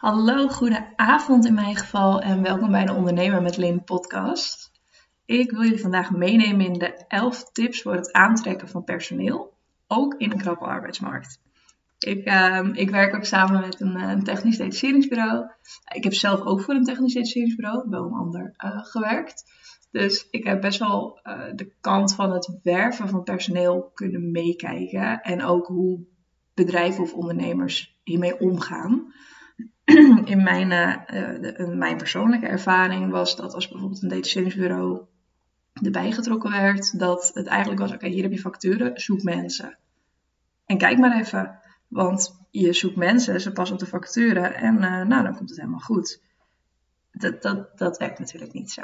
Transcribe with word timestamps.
Hallo, 0.00 0.48
goede 0.48 0.92
avond 0.96 1.46
in 1.46 1.54
mijn 1.54 1.76
geval 1.76 2.20
en 2.20 2.42
welkom 2.42 2.70
bij 2.70 2.84
de 2.84 2.92
Ondernemer 2.92 3.42
met 3.42 3.56
Lin 3.56 3.84
podcast. 3.84 4.72
Ik 5.24 5.50
wil 5.50 5.62
jullie 5.62 5.80
vandaag 5.80 6.10
meenemen 6.10 6.66
in 6.66 6.72
de 6.72 7.04
11 7.08 7.52
tips 7.52 7.82
voor 7.82 7.94
het 7.94 8.12
aantrekken 8.12 8.68
van 8.68 8.84
personeel, 8.84 9.52
ook 9.86 10.14
in 10.14 10.30
een 10.30 10.38
krappe 10.38 10.64
arbeidsmarkt. 10.64 11.40
Ik, 11.98 12.28
uh, 12.28 12.68
ik 12.72 12.90
werk 12.90 13.14
ook 13.14 13.24
samen 13.24 13.60
met 13.60 13.80
een, 13.80 13.94
een, 13.94 14.22
technisch 14.22 14.56
detacheringsbureau. 14.56 15.50
Ik 15.94 16.04
heb 16.04 16.14
zelf 16.14 16.40
ook 16.40 16.60
voor 16.60 16.74
een 16.74 16.84
technisch 16.84 17.14
detacheringsbureau, 17.14 17.88
wel 17.90 18.04
een 18.04 18.12
ander, 18.12 18.54
uh, 18.64 18.84
gewerkt. 18.84 19.44
Dus 19.90 20.28
ik 20.30 20.44
heb 20.44 20.60
best 20.60 20.78
wel 20.78 21.20
uh, 21.22 21.42
de 21.54 21.72
kant 21.80 22.14
van 22.14 22.32
het 22.32 22.58
werven 22.62 23.08
van 23.08 23.22
personeel 23.22 23.90
kunnen 23.94 24.30
meekijken. 24.30 25.20
En 25.20 25.42
ook 25.42 25.66
hoe 25.66 26.00
bedrijven 26.54 27.02
of 27.02 27.12
ondernemers 27.12 27.98
hiermee 28.04 28.40
omgaan. 28.40 29.12
In 30.24 30.42
mijn, 30.42 30.70
uh, 30.70 31.68
mijn 31.68 31.96
persoonlijke 31.96 32.46
ervaring 32.46 33.10
was 33.10 33.36
dat 33.36 33.54
als 33.54 33.68
bijvoorbeeld 33.68 34.02
een 34.02 34.08
detacheringsbureau 34.08 35.00
erbij 35.72 36.12
getrokken 36.12 36.50
werd, 36.50 36.98
dat 36.98 37.30
het 37.34 37.46
eigenlijk 37.46 37.80
was: 37.80 37.92
oké, 37.92 38.08
hier 38.08 38.22
heb 38.22 38.32
je 38.32 38.38
facturen, 38.38 39.00
zoek 39.00 39.22
mensen. 39.22 39.78
En 40.66 40.78
kijk 40.78 40.98
maar 40.98 41.18
even, 41.20 41.58
want 41.88 42.46
je 42.50 42.72
zoekt 42.72 42.96
mensen, 42.96 43.40
ze 43.40 43.52
passen 43.52 43.76
op 43.76 43.82
de 43.82 43.88
facturen 43.88 44.54
en 44.54 44.74
uh, 44.74 45.02
nou, 45.02 45.22
dan 45.22 45.36
komt 45.36 45.48
het 45.48 45.58
helemaal 45.58 45.80
goed. 45.80 46.22
Dat, 47.12 47.42
dat, 47.42 47.78
dat 47.78 47.98
werkt 47.98 48.18
natuurlijk 48.18 48.52
niet 48.52 48.70
zo. 48.70 48.82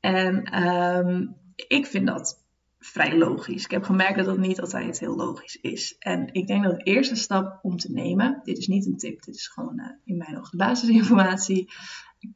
En 0.00 0.62
um, 0.64 1.36
ik 1.56 1.86
vind 1.86 2.06
dat 2.06 2.43
vrij 2.84 3.18
logisch. 3.18 3.64
Ik 3.64 3.70
heb 3.70 3.84
gemerkt 3.84 4.16
dat 4.16 4.26
dat 4.26 4.38
niet 4.38 4.60
altijd 4.60 5.00
heel 5.00 5.16
logisch 5.16 5.58
is. 5.60 5.96
En 5.98 6.28
ik 6.32 6.46
denk 6.46 6.64
dat 6.64 6.76
de 6.76 6.82
eerste 6.82 7.14
stap 7.14 7.58
om 7.62 7.76
te 7.76 7.92
nemen, 7.92 8.40
dit 8.44 8.58
is 8.58 8.66
niet 8.66 8.86
een 8.86 8.96
tip, 8.96 9.22
dit 9.22 9.34
is 9.34 9.48
gewoon 9.48 9.80
uh, 9.80 9.86
in 10.04 10.16
mijn 10.16 10.38
ogen 10.38 10.50
de 10.50 10.56
basisinformatie. 10.56 11.72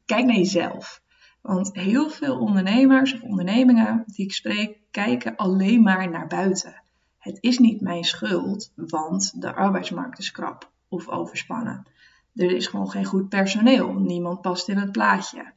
Kijk 0.04 0.24
naar 0.24 0.36
jezelf. 0.36 1.02
Want 1.40 1.70
heel 1.72 2.10
veel 2.10 2.38
ondernemers 2.38 3.14
of 3.14 3.22
ondernemingen 3.22 4.02
die 4.06 4.24
ik 4.24 4.32
spreek, 4.32 4.78
kijken 4.90 5.36
alleen 5.36 5.82
maar 5.82 6.10
naar 6.10 6.26
buiten. 6.26 6.82
Het 7.18 7.38
is 7.40 7.58
niet 7.58 7.80
mijn 7.80 8.04
schuld, 8.04 8.72
want 8.74 9.40
de 9.40 9.54
arbeidsmarkt 9.54 10.18
is 10.18 10.30
krap 10.30 10.70
of 10.88 11.08
overspannen. 11.08 11.86
Er 12.34 12.50
is 12.50 12.66
gewoon 12.66 12.90
geen 12.90 13.04
goed 13.04 13.28
personeel. 13.28 13.92
Niemand 13.92 14.40
past 14.40 14.68
in 14.68 14.78
het 14.78 14.92
plaatje. 14.92 15.52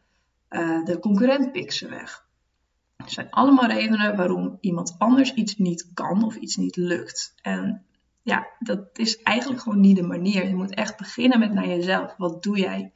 Uh, 0.49 0.85
de 0.85 0.99
concurrent 0.99 1.51
pikt 1.51 1.73
ze 1.73 1.87
weg. 1.87 2.29
Het 3.01 3.11
zijn 3.11 3.29
allemaal 3.29 3.67
redenen 3.67 4.15
waarom 4.15 4.57
iemand 4.61 4.95
anders 4.97 5.33
iets 5.33 5.57
niet 5.57 5.89
kan 5.93 6.23
of 6.23 6.35
iets 6.35 6.55
niet 6.55 6.75
lukt. 6.75 7.33
En 7.41 7.85
ja, 8.21 8.47
dat 8.59 8.89
is 8.93 9.21
eigenlijk 9.21 9.61
gewoon 9.61 9.79
niet 9.79 9.95
de 9.95 10.03
manier. 10.03 10.47
Je 10.47 10.55
moet 10.55 10.73
echt 10.73 10.97
beginnen 10.97 11.39
met 11.39 11.53
naar 11.53 11.67
jezelf. 11.67 12.15
Wat 12.17 12.43
doe 12.43 12.59
jij? 12.59 12.93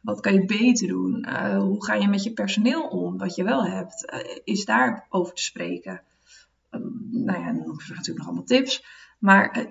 Wat 0.00 0.20
kan 0.20 0.34
je 0.34 0.44
beter 0.44 0.88
doen? 0.88 1.26
Uh, 1.28 1.58
hoe 1.58 1.84
ga 1.84 1.94
je 1.94 2.08
met 2.08 2.22
je 2.22 2.32
personeel 2.32 2.82
om? 2.82 3.18
Wat 3.18 3.34
je 3.34 3.44
wel 3.44 3.64
hebt, 3.64 4.12
uh, 4.12 4.36
is 4.44 4.64
daar 4.64 5.06
over 5.08 5.34
te 5.34 5.42
spreken. 5.42 6.02
Uh, 6.70 6.80
nou 7.10 7.38
ja, 7.40 7.52
dan 7.52 7.80
je 7.86 7.94
natuurlijk 7.94 8.18
nog 8.18 8.26
allemaal 8.26 8.44
tips. 8.44 8.84
Maar 9.18 9.66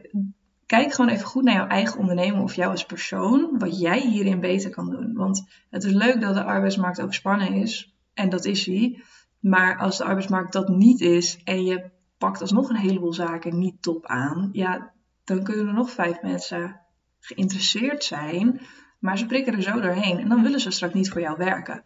kijk 0.66 0.94
gewoon 0.94 1.12
even 1.12 1.26
goed 1.26 1.44
naar 1.44 1.54
jouw 1.54 1.68
eigen 1.68 2.00
onderneming 2.00 2.44
of 2.44 2.56
jou 2.56 2.72
als 2.72 2.86
persoon. 2.86 3.60
Wat 3.60 3.80
jij 3.80 4.00
hierin 4.00 4.40
beter 4.40 4.70
kan 4.70 4.90
doen. 4.90 5.14
Want 5.14 5.48
het 5.70 5.84
is 5.84 5.94
leuk 5.94 6.22
dat 6.22 6.34
de 6.34 6.44
arbeidsmarkt 6.44 7.02
overspannen 7.02 7.54
is. 7.54 7.96
En 8.14 8.30
dat 8.30 8.46
is 8.46 8.66
hij. 8.66 9.04
Maar 9.46 9.78
als 9.78 9.98
de 9.98 10.04
arbeidsmarkt 10.04 10.54
dat 10.54 10.68
niet 10.68 11.02
is 11.02 11.42
en 11.44 11.64
je 11.64 11.90
pakt 12.18 12.42
alsnog 12.42 12.70
een 12.70 12.76
heleboel 12.76 13.14
zaken 13.14 13.60
niet 13.60 13.82
top 13.82 14.06
aan, 14.06 14.50
ja, 14.52 14.94
dan 15.24 15.44
kunnen 15.44 15.68
er 15.68 15.74
nog 15.74 15.92
vijf 15.92 16.22
mensen 16.22 16.80
geïnteresseerd 17.20 18.04
zijn, 18.04 18.62
maar 19.00 19.18
ze 19.18 19.26
prikken 19.26 19.54
er 19.54 19.62
zo 19.62 19.80
doorheen 19.80 20.20
en 20.20 20.30
dan 20.30 20.42
willen 20.42 20.60
ze 20.60 20.72
straks 20.72 20.94
niet 20.94 21.10
voor 21.10 21.22
jou 21.22 21.38
werken. 21.38 21.84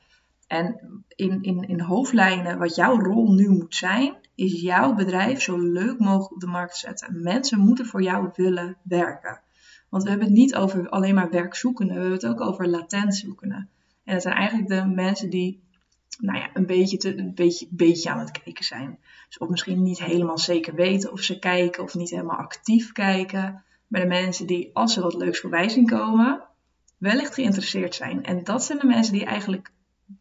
En 0.48 0.80
in, 1.08 1.42
in, 1.42 1.64
in 1.68 1.80
hoofdlijnen, 1.80 2.58
wat 2.58 2.76
jouw 2.76 3.00
rol 3.00 3.34
nu 3.34 3.50
moet 3.50 3.76
zijn, 3.76 4.16
is 4.36 4.62
jouw 4.62 4.94
bedrijf 4.94 5.42
zo 5.42 5.58
leuk 5.58 6.00
mogelijk 6.00 6.34
op 6.34 6.40
de 6.40 6.48
markt 6.48 6.78
zetten. 6.78 7.22
Mensen 7.22 7.60
moeten 7.60 7.86
voor 7.86 8.04
jou 8.04 8.30
willen 8.36 8.78
werken. 8.84 9.42
Want 9.90 10.04
we 10.04 10.10
hebben 10.10 10.28
het 10.28 10.38
niet 10.38 10.56
over 10.56 10.90
alleen 10.90 11.16
maar 11.16 11.30
werkzoekenden, 11.30 11.96
we 11.96 12.02
hebben 12.02 12.20
het 12.20 12.30
ook 12.30 12.48
over 12.48 12.68
latent 12.68 13.16
zoekenden. 13.16 13.70
En 14.04 14.14
dat 14.14 14.22
zijn 14.22 14.36
eigenlijk 14.36 14.70
de 14.70 14.86
mensen 14.86 15.30
die 15.30 15.68
nou 16.20 16.38
ja, 16.38 16.50
een 16.54 16.66
beetje, 16.66 16.98
te, 16.98 17.18
een 17.18 17.34
beetje, 17.34 17.68
beetje 17.70 18.10
aan 18.10 18.20
het 18.20 18.32
kijken 18.32 18.66
zijn. 18.66 19.00
Dus 19.28 19.38
of 19.38 19.50
misschien 19.50 19.82
niet 19.82 20.04
helemaal 20.04 20.38
zeker 20.38 20.76
weten 20.76 21.12
of 21.12 21.22
ze 21.22 21.40
kijken 21.40 21.84
of 21.84 21.96
niet 21.96 22.10
helemaal 22.10 22.38
actief 22.38 22.92
kijken. 22.92 23.64
Maar 23.88 24.02
de 24.02 24.08
mensen 24.08 24.48
die, 24.48 24.70
als 24.74 24.94
ze 24.94 25.02
wat 25.02 25.14
leuks 25.14 25.40
voorbij 25.40 25.70
zien 25.70 25.86
komen, 25.86 26.44
wellicht 26.98 27.34
geïnteresseerd 27.34 27.96
zijn. 27.96 28.24
En 28.24 28.44
dat 28.44 28.64
zijn 28.64 28.80
de 28.80 28.86
mensen 28.86 29.14
die 29.14 29.26
eigenlijk 29.26 29.72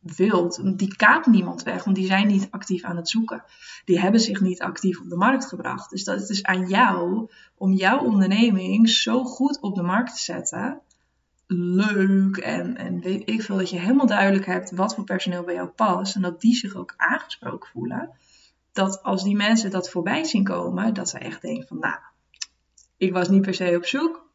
wilt. 0.00 0.78
Die 0.78 0.96
kaapt 0.96 1.26
niemand 1.26 1.62
weg, 1.62 1.84
want 1.84 1.96
die 1.96 2.06
zijn 2.06 2.26
niet 2.26 2.48
actief 2.50 2.84
aan 2.84 2.96
het 2.96 3.08
zoeken. 3.08 3.44
Die 3.84 4.00
hebben 4.00 4.20
zich 4.20 4.40
niet 4.40 4.62
actief 4.62 5.00
op 5.00 5.08
de 5.08 5.16
markt 5.16 5.46
gebracht. 5.46 5.90
Dus 5.90 6.04
dat 6.04 6.20
is 6.20 6.26
dus 6.26 6.42
aan 6.42 6.68
jou 6.68 7.30
om 7.54 7.72
jouw 7.72 7.98
onderneming 7.98 8.88
zo 8.88 9.24
goed 9.24 9.60
op 9.60 9.74
de 9.74 9.82
markt 9.82 10.16
te 10.16 10.22
zetten 10.22 10.80
leuk 11.56 12.36
en, 12.36 12.76
en 12.76 13.02
ik 13.26 13.42
veel, 13.42 13.56
dat 13.56 13.70
je 13.70 13.78
helemaal 13.78 14.06
duidelijk 14.06 14.46
hebt 14.46 14.70
wat 14.70 14.94
voor 14.94 15.04
personeel 15.04 15.42
bij 15.42 15.54
jou 15.54 15.68
past 15.68 16.14
en 16.14 16.22
dat 16.22 16.40
die 16.40 16.54
zich 16.54 16.74
ook 16.74 16.94
aangesproken 16.96 17.68
voelen. 17.70 18.10
Dat 18.72 19.02
als 19.02 19.24
die 19.24 19.36
mensen 19.36 19.70
dat 19.70 19.90
voorbij 19.90 20.24
zien 20.24 20.44
komen, 20.44 20.94
dat 20.94 21.08
ze 21.08 21.18
echt 21.18 21.42
denken 21.42 21.66
van, 21.66 21.78
nou, 21.78 21.96
ik 22.96 23.12
was 23.12 23.28
niet 23.28 23.42
per 23.42 23.54
se 23.54 23.76
op 23.76 23.86
zoek, 23.86 24.30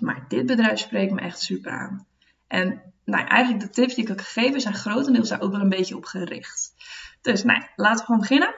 maar 0.00 0.24
dit 0.28 0.46
bedrijf 0.46 0.78
spreekt 0.78 1.12
me 1.12 1.20
echt 1.20 1.40
super 1.40 1.72
aan. 1.72 2.06
En 2.46 2.82
nou, 3.04 3.26
eigenlijk 3.26 3.62
de 3.62 3.70
tips 3.70 3.94
die 3.94 4.02
ik 4.02 4.08
heb 4.08 4.20
gegeven 4.20 4.60
zijn 4.60 4.74
grotendeels 4.74 5.28
daar 5.28 5.40
ook 5.40 5.52
wel 5.52 5.60
een 5.60 5.68
beetje 5.68 5.96
op 5.96 6.04
gericht. 6.04 6.74
Dus 7.20 7.44
nou, 7.44 7.62
laten 7.76 7.98
we 7.98 8.04
gewoon 8.04 8.20
beginnen. 8.20 8.54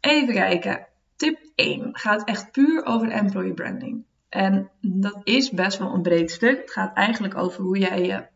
Even 0.00 0.34
kijken. 0.34 0.86
Tip 1.16 1.38
1 1.54 1.88
gaat 1.92 2.24
echt 2.24 2.52
puur 2.52 2.84
over 2.84 3.10
employee 3.10 3.54
branding. 3.54 4.04
En 4.32 4.70
dat 4.80 5.20
is 5.24 5.50
best 5.50 5.78
wel 5.78 5.94
een 5.94 6.02
breed 6.02 6.30
stuk. 6.30 6.60
Het 6.60 6.70
gaat 6.70 6.96
eigenlijk 6.96 7.36
over 7.36 7.62
hoe 7.62 7.78
jij 7.78 8.02
je 8.02 8.26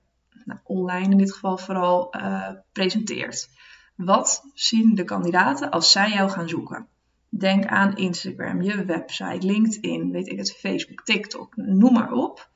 nou, 0.44 0.60
online 0.64 1.10
in 1.10 1.18
dit 1.18 1.32
geval 1.32 1.58
vooral 1.58 2.16
uh, 2.16 2.48
presenteert. 2.72 3.48
Wat 3.94 4.50
zien 4.54 4.94
de 4.94 5.04
kandidaten 5.04 5.70
als 5.70 5.90
zij 5.90 6.10
jou 6.10 6.30
gaan 6.30 6.48
zoeken? 6.48 6.88
Denk 7.28 7.66
aan 7.66 7.96
Instagram, 7.96 8.62
je 8.62 8.84
website, 8.84 9.46
LinkedIn, 9.46 10.10
weet 10.10 10.28
ik 10.28 10.38
het, 10.38 10.56
Facebook, 10.56 11.04
TikTok, 11.04 11.56
noem 11.56 11.92
maar 11.92 12.12
op. 12.12 12.50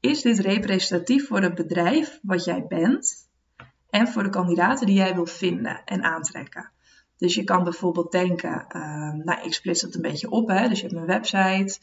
Is 0.00 0.22
dit 0.22 0.38
representatief 0.38 1.26
voor 1.26 1.42
het 1.42 1.54
bedrijf 1.54 2.18
wat 2.22 2.44
jij 2.44 2.66
bent 2.66 3.28
en 3.90 4.08
voor 4.08 4.22
de 4.22 4.30
kandidaten 4.30 4.86
die 4.86 4.96
jij 4.96 5.14
wil 5.14 5.26
vinden 5.26 5.84
en 5.84 6.02
aantrekken? 6.02 6.70
Dus 7.16 7.34
je 7.34 7.44
kan 7.44 7.64
bijvoorbeeld 7.64 8.12
denken, 8.12 8.64
uh, 8.68 9.12
nou 9.12 9.42
ik 9.42 9.54
splits 9.54 9.82
het 9.82 9.94
een 9.94 10.02
beetje 10.02 10.30
op, 10.30 10.48
hè? 10.48 10.68
dus 10.68 10.80
je 10.80 10.86
hebt 10.86 10.98
een 10.98 11.06
website, 11.06 11.78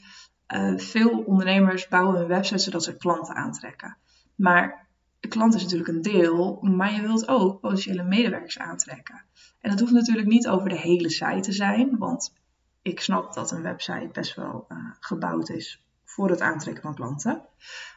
uh, 0.47 0.77
veel 0.77 1.23
ondernemers 1.25 1.87
bouwen 1.87 2.17
hun 2.17 2.27
website 2.27 2.57
zodat 2.57 2.83
ze 2.83 2.97
klanten 2.97 3.35
aantrekken. 3.35 3.97
Maar 4.35 4.87
de 5.19 5.27
klant 5.27 5.55
is 5.55 5.61
natuurlijk 5.61 5.89
een 5.89 6.01
deel, 6.01 6.59
maar 6.61 6.93
je 6.93 7.01
wilt 7.01 7.27
ook 7.27 7.59
potentiële 7.59 8.03
medewerkers 8.03 8.59
aantrekken. 8.59 9.23
En 9.61 9.69
dat 9.69 9.79
hoeft 9.79 9.91
natuurlijk 9.91 10.27
niet 10.27 10.47
over 10.47 10.69
de 10.69 10.77
hele 10.77 11.09
site 11.09 11.39
te 11.39 11.51
zijn, 11.51 11.97
want 11.97 12.33
ik 12.81 12.99
snap 12.99 13.33
dat 13.33 13.51
een 13.51 13.61
website 13.61 14.09
best 14.11 14.35
wel 14.35 14.65
uh, 14.69 14.77
gebouwd 14.99 15.49
is 15.49 15.83
voor 16.03 16.29
het 16.29 16.41
aantrekken 16.41 16.83
van 16.83 16.95
klanten. 16.95 17.41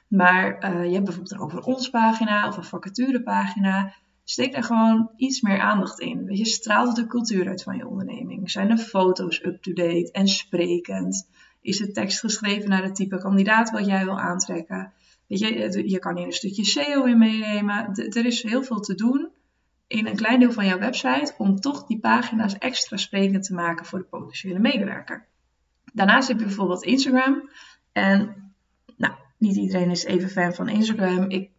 Maar 0.08 0.64
uh, 0.64 0.84
je 0.84 0.92
hebt 0.92 1.04
bijvoorbeeld 1.04 1.30
een 1.32 1.40
over 1.40 1.60
ons 1.60 1.90
pagina 1.90 2.48
of 2.48 2.56
een 2.56 2.64
vacaturepagina. 2.64 3.94
Steek 4.24 4.52
daar 4.52 4.64
gewoon 4.64 5.10
iets 5.16 5.40
meer 5.40 5.60
aandacht 5.60 6.00
in. 6.00 6.24
Weet 6.24 6.38
je, 6.38 6.46
straalt 6.46 6.96
de 6.96 7.06
cultuur 7.06 7.48
uit 7.48 7.62
van 7.62 7.76
je 7.76 7.86
onderneming. 7.86 8.50
Zijn 8.50 8.68
de 8.68 8.78
foto's 8.78 9.44
up-to-date 9.44 10.08
en 10.12 10.28
sprekend? 10.28 11.28
Is 11.60 11.78
de 11.78 11.92
tekst 11.92 12.20
geschreven 12.20 12.68
naar 12.68 12.82
het 12.82 12.94
type 12.94 13.18
kandidaat 13.18 13.70
wat 13.70 13.86
jij 13.86 14.04
wil 14.04 14.20
aantrekken? 14.20 14.92
Weet 15.26 15.38
je, 15.38 15.88
je 15.88 15.98
kan 15.98 16.16
hier 16.16 16.26
een 16.26 16.32
stukje 16.32 16.64
SEO 16.64 17.04
in 17.04 17.18
meenemen. 17.18 17.94
er 17.94 18.26
is 18.26 18.42
heel 18.42 18.62
veel 18.62 18.80
te 18.80 18.94
doen 18.94 19.28
in 19.86 20.06
een 20.06 20.16
klein 20.16 20.40
deel 20.40 20.52
van 20.52 20.66
jouw 20.66 20.78
website 20.78 21.34
om 21.38 21.60
toch 21.60 21.86
die 21.86 21.98
pagina's 21.98 22.58
extra 22.58 22.96
sprekend 22.96 23.44
te 23.44 23.54
maken 23.54 23.86
voor 23.86 23.98
de 23.98 24.04
potentiële 24.04 24.58
medewerker. 24.58 25.26
Daarnaast 25.92 26.28
heb 26.28 26.38
je 26.38 26.44
bijvoorbeeld 26.44 26.82
Instagram. 26.82 27.50
En 27.92 28.34
nou, 28.96 29.14
niet 29.38 29.56
iedereen 29.56 29.90
is 29.90 30.04
even 30.04 30.28
fan 30.28 30.54
van 30.54 30.68
Instagram. 30.68 31.30
Ik, 31.30 31.50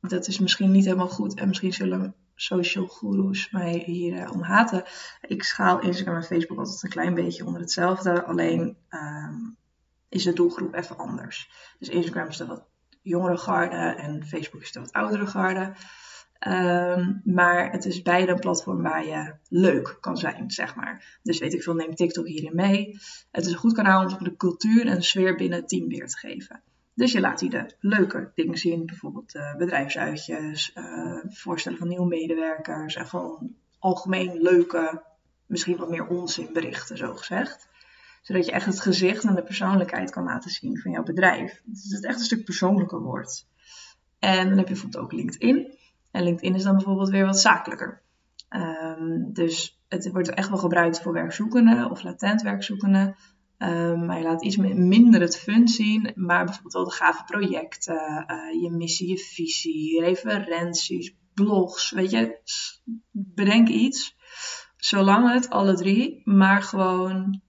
dat 0.00 0.26
is 0.26 0.38
misschien 0.38 0.70
niet 0.70 0.84
helemaal 0.84 1.08
goed 1.08 1.34
en 1.34 1.48
misschien 1.48 1.72
zullen 1.72 2.14
social 2.40 2.86
gurus 2.86 3.50
mij 3.50 3.82
hier 3.86 4.12
uh, 4.12 4.32
om 4.32 4.42
haten. 4.42 4.84
Ik 5.20 5.42
schaal 5.42 5.80
Instagram 5.80 6.16
en 6.16 6.22
Facebook 6.22 6.58
altijd 6.58 6.82
een 6.82 6.90
klein 6.90 7.14
beetje 7.14 7.44
onder 7.44 7.60
hetzelfde. 7.60 8.24
Alleen 8.24 8.76
um, 8.90 9.56
is 10.08 10.22
de 10.22 10.32
doelgroep 10.32 10.74
even 10.74 10.96
anders. 10.96 11.50
Dus 11.78 11.88
Instagram 11.88 12.28
is 12.28 12.36
de 12.36 12.46
wat 12.46 12.66
jongere 13.02 13.36
garde 13.36 13.76
en 13.76 14.26
Facebook 14.26 14.60
is 14.60 14.72
de 14.72 14.80
wat 14.80 14.92
oudere 14.92 15.26
garde. 15.26 15.72
Um, 16.46 17.20
maar 17.24 17.70
het 17.70 17.84
is 17.84 18.02
beide 18.02 18.32
een 18.32 18.38
platform 18.38 18.82
waar 18.82 19.06
je 19.06 19.34
leuk 19.48 19.96
kan 20.00 20.16
zijn, 20.16 20.50
zeg 20.50 20.74
maar. 20.74 21.18
Dus 21.22 21.38
weet 21.38 21.54
ik 21.54 21.62
veel, 21.62 21.74
neem 21.74 21.94
TikTok 21.94 22.26
hierin 22.26 22.54
mee. 22.54 22.98
Het 23.30 23.46
is 23.46 23.52
een 23.52 23.58
goed 23.58 23.72
kanaal 23.72 24.04
om 24.04 24.24
de 24.24 24.36
cultuur 24.36 24.86
en 24.86 24.94
de 24.94 25.02
sfeer 25.02 25.36
binnen 25.36 25.58
het 25.58 25.68
team 25.68 25.88
weer 25.88 26.06
te 26.06 26.18
geven. 26.18 26.62
Dus 26.98 27.12
je 27.12 27.20
laat 27.20 27.38
die 27.38 27.50
de 27.50 27.74
leuke 27.80 28.30
dingen 28.34 28.58
zien, 28.58 28.86
bijvoorbeeld 28.86 29.34
uh, 29.34 29.56
bedrijfsuitjes, 29.56 30.72
uh, 30.74 31.24
voorstellen 31.28 31.78
van 31.78 31.88
nieuwe 31.88 32.06
medewerkers 32.06 32.94
en 32.94 33.06
gewoon 33.06 33.54
algemeen 33.78 34.42
leuke, 34.42 35.02
misschien 35.46 35.76
wat 35.76 35.90
meer 35.90 36.06
onzinberichten, 36.06 36.96
zo 36.96 37.14
gezegd. 37.14 37.68
Zodat 38.22 38.46
je 38.46 38.52
echt 38.52 38.66
het 38.66 38.80
gezicht 38.80 39.24
en 39.24 39.34
de 39.34 39.42
persoonlijkheid 39.42 40.10
kan 40.10 40.24
laten 40.24 40.50
zien 40.50 40.78
van 40.78 40.90
jouw 40.90 41.02
bedrijf. 41.02 41.62
Dus 41.64 41.90
het 41.90 42.04
echt 42.04 42.18
een 42.18 42.24
stuk 42.24 42.44
persoonlijker 42.44 43.00
wordt. 43.00 43.46
En 44.18 44.48
dan 44.48 44.58
heb 44.58 44.66
je 44.68 44.72
bijvoorbeeld 44.72 45.04
ook 45.04 45.12
LinkedIn. 45.12 45.74
En 46.10 46.22
LinkedIn 46.22 46.54
is 46.54 46.62
dan 46.62 46.76
bijvoorbeeld 46.76 47.08
weer 47.08 47.26
wat 47.26 47.40
zakelijker. 47.40 48.00
Um, 48.50 49.32
dus 49.32 49.80
het 49.88 50.10
wordt 50.10 50.30
echt 50.30 50.48
wel 50.48 50.58
gebruikt 50.58 51.02
voor 51.02 51.12
werkzoekenden 51.12 51.90
of 51.90 52.02
latent 52.02 52.42
werkzoekenden. 52.42 53.16
Um, 53.58 54.06
maar 54.06 54.18
je 54.18 54.24
laat 54.24 54.44
iets 54.44 54.56
minder 54.56 55.20
het 55.20 55.38
fun 55.38 55.68
zien, 55.68 56.12
maar 56.14 56.44
bijvoorbeeld 56.44 56.74
wel 56.74 56.84
de 56.84 56.90
gave 56.90 57.24
projecten, 57.24 58.24
uh, 58.30 58.62
je 58.62 58.70
missie, 58.70 59.08
je 59.08 59.18
visie, 59.18 60.00
referenties, 60.00 61.16
blogs. 61.34 61.90
Weet 61.90 62.10
je, 62.10 62.40
bedenk 63.10 63.68
iets. 63.68 64.16
Zolang 64.76 65.32
het 65.32 65.50
alle 65.50 65.74
drie, 65.74 66.20
maar 66.24 66.62
gewoon 66.62 67.40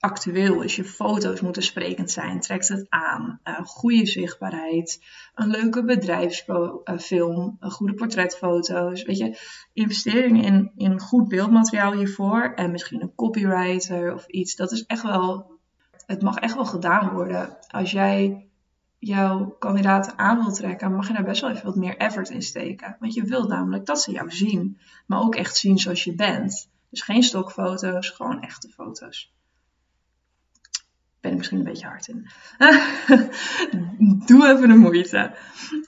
actueel 0.00 0.62
is. 0.62 0.76
Je 0.76 0.84
foto's 0.84 1.40
moeten 1.40 1.62
sprekend 1.62 2.10
zijn. 2.10 2.40
Trekt 2.40 2.68
het 2.68 2.86
aan. 2.88 3.40
Uh, 3.44 3.60
goede 3.64 4.06
zichtbaarheid. 4.06 5.02
Een 5.34 5.48
leuke 5.48 5.84
bedrijfsfilm. 5.84 7.56
Uh, 7.60 7.70
goede 7.70 7.94
portretfoto's. 7.94 9.02
Weet 9.02 9.18
je, 9.18 9.38
investeringen 9.72 10.44
in, 10.44 10.72
in 10.76 11.00
goed 11.00 11.28
beeldmateriaal 11.28 11.92
hiervoor. 11.92 12.52
En 12.54 12.70
misschien 12.70 13.02
een 13.02 13.14
copywriter 13.14 14.14
of 14.14 14.26
iets. 14.26 14.56
Dat 14.56 14.72
is 14.72 14.84
echt 14.86 15.02
wel. 15.02 15.58
Het 16.06 16.22
mag 16.22 16.36
echt 16.36 16.54
wel 16.54 16.66
gedaan 16.66 17.10
worden. 17.12 17.56
Als 17.68 17.90
jij 17.90 18.48
jouw 18.98 19.56
kandidaten 19.58 20.18
aan 20.18 20.42
wil 20.42 20.52
trekken, 20.52 20.94
mag 20.94 21.06
je 21.06 21.12
daar 21.12 21.24
best 21.24 21.40
wel 21.40 21.50
even 21.50 21.64
wat 21.64 21.76
meer 21.76 21.96
effort 21.96 22.30
in 22.30 22.42
steken. 22.42 22.96
Want 23.00 23.14
je 23.14 23.22
wilt 23.22 23.48
namelijk 23.48 23.86
dat 23.86 24.00
ze 24.00 24.12
jou 24.12 24.30
zien. 24.30 24.78
Maar 25.06 25.20
ook 25.20 25.34
echt 25.34 25.56
zien 25.56 25.78
zoals 25.78 26.04
je 26.04 26.14
bent. 26.14 26.70
Dus 26.90 27.02
geen 27.02 27.22
stokfoto's, 27.22 28.08
gewoon 28.08 28.40
echte 28.40 28.68
foto's 28.68 29.32
ben 31.20 31.30
ik 31.30 31.36
misschien 31.36 31.58
een 31.58 31.64
beetje 31.64 31.86
hard 31.86 32.08
in. 32.08 32.26
Doe 34.26 34.48
even 34.48 34.68
de 34.68 34.74
moeite. 34.74 35.34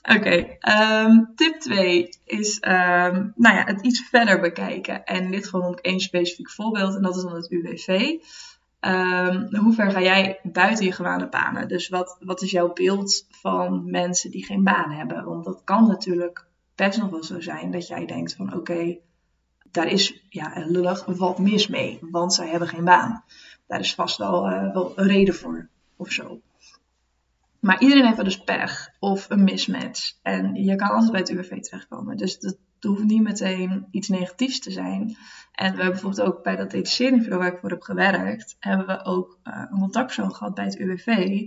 Oké, 0.02 0.56
ehm, 0.58 1.25
tip 1.34 1.61
2 1.61 2.08
is 2.25 2.56
um, 2.56 3.32
nou 3.37 3.56
ja, 3.56 3.64
het 3.64 3.81
iets 3.81 4.08
verder 4.11 4.40
bekijken. 4.40 5.05
En 5.05 5.23
in 5.23 5.31
dit 5.31 5.44
geval 5.44 5.61
noem 5.61 5.73
ik 5.73 5.79
één 5.79 6.00
specifiek 6.00 6.50
voorbeeld 6.50 6.94
en 6.94 7.02
dat 7.02 7.17
is 7.17 7.23
dan 7.23 7.34
het 7.34 7.50
UWV. 7.50 8.14
Um, 8.81 9.56
hoe 9.56 9.73
ver 9.73 9.90
ga 9.90 10.00
jij 10.00 10.40
buiten 10.43 10.84
je 10.84 10.93
gewone 10.93 11.29
banen? 11.29 11.69
Dus 11.69 11.88
wat, 11.88 12.17
wat 12.20 12.43
is 12.43 12.50
jouw 12.50 12.73
beeld 12.73 13.26
van 13.31 13.90
mensen 13.90 14.31
die 14.31 14.44
geen 14.44 14.64
baan 14.64 14.90
hebben? 14.90 15.25
Want 15.25 15.44
dat 15.44 15.61
kan 15.64 15.87
natuurlijk 15.87 16.46
best 16.75 16.99
nog 16.99 17.11
wel 17.11 17.25
zo 17.25 17.40
zijn 17.40 17.70
dat 17.70 17.87
jij 17.87 18.06
denkt 18.06 18.34
van 18.34 18.55
oké, 18.55 18.99
daar 19.70 19.87
is 19.87 20.25
ja, 20.29 20.52
lullig 20.67 21.05
wat 21.05 21.38
mis 21.38 21.67
mee, 21.67 21.99
want 22.11 22.34
zij 22.34 22.49
hebben 22.49 22.69
geen 22.69 22.84
baan 22.84 23.25
daar 23.66 23.80
is 23.80 23.94
vast 23.94 24.16
wel, 24.16 24.50
uh, 24.50 24.72
wel 24.72 24.98
een 24.98 25.06
reden 25.06 25.34
voor 25.34 25.68
of 25.96 26.12
zo. 26.12 26.40
Maar 27.60 27.80
iedereen 27.80 28.04
heeft 28.04 28.16
wel 28.16 28.24
dus 28.24 28.44
pech 28.44 28.90
of 28.98 29.30
een 29.30 29.44
mismatch. 29.44 30.12
En 30.22 30.54
je 30.54 30.76
kan 30.76 30.88
altijd 30.88 31.10
bij 31.10 31.20
het 31.20 31.30
UWV 31.30 31.60
terechtkomen. 31.60 32.16
Dus 32.16 32.38
dat 32.38 32.56
hoeft 32.80 33.04
niet 33.04 33.22
meteen 33.22 33.86
iets 33.90 34.08
negatiefs 34.08 34.60
te 34.60 34.70
zijn. 34.70 35.00
En 35.52 35.70
we 35.70 35.82
hebben 35.82 35.90
bijvoorbeeld 35.90 36.28
ook 36.28 36.42
bij 36.42 36.56
dat 36.56 36.70
detacheringsbureau 36.70 37.42
waar 37.42 37.52
ik 37.52 37.60
voor 37.60 37.70
heb 37.70 37.82
gewerkt, 37.82 38.56
hebben 38.58 38.86
we 38.86 39.04
ook 39.04 39.38
uh, 39.44 39.64
een 39.70 39.78
contactpersoon 39.78 40.34
gehad 40.34 40.54
bij 40.54 40.64
het 40.64 40.78
UWV. 40.78 41.40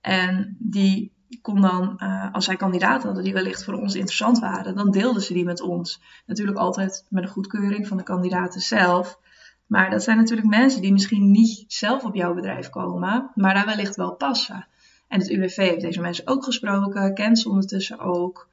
En 0.00 0.56
die 0.58 1.12
kon 1.42 1.60
dan, 1.60 2.00
uh, 2.02 2.32
als 2.32 2.44
zij 2.44 2.56
kandidaten 2.56 3.06
hadden 3.06 3.24
die 3.24 3.32
wellicht 3.32 3.64
voor 3.64 3.74
ons 3.74 3.94
interessant 3.94 4.38
waren, 4.38 4.74
dan 4.74 4.90
deelden 4.90 5.22
ze 5.22 5.32
die 5.32 5.44
met 5.44 5.60
ons. 5.60 6.00
Natuurlijk 6.26 6.58
altijd 6.58 7.06
met 7.08 7.22
een 7.22 7.28
goedkeuring 7.28 7.86
van 7.86 7.96
de 7.96 8.02
kandidaten 8.02 8.60
zelf. 8.60 9.18
Maar 9.68 9.90
dat 9.90 10.02
zijn 10.02 10.16
natuurlijk 10.16 10.48
mensen 10.48 10.80
die 10.80 10.92
misschien 10.92 11.30
niet 11.30 11.64
zelf 11.66 12.04
op 12.04 12.14
jouw 12.14 12.34
bedrijf 12.34 12.68
komen, 12.68 13.30
maar 13.34 13.54
daar 13.54 13.66
wellicht 13.66 13.96
wel 13.96 14.14
passen. 14.14 14.66
En 15.08 15.18
het 15.18 15.30
UWV 15.30 15.56
heeft 15.56 15.80
deze 15.80 16.00
mensen 16.00 16.26
ook 16.26 16.44
gesproken, 16.44 17.14
kent 17.14 17.38
ze 17.38 17.48
ondertussen 17.48 17.98
ook. 17.98 18.48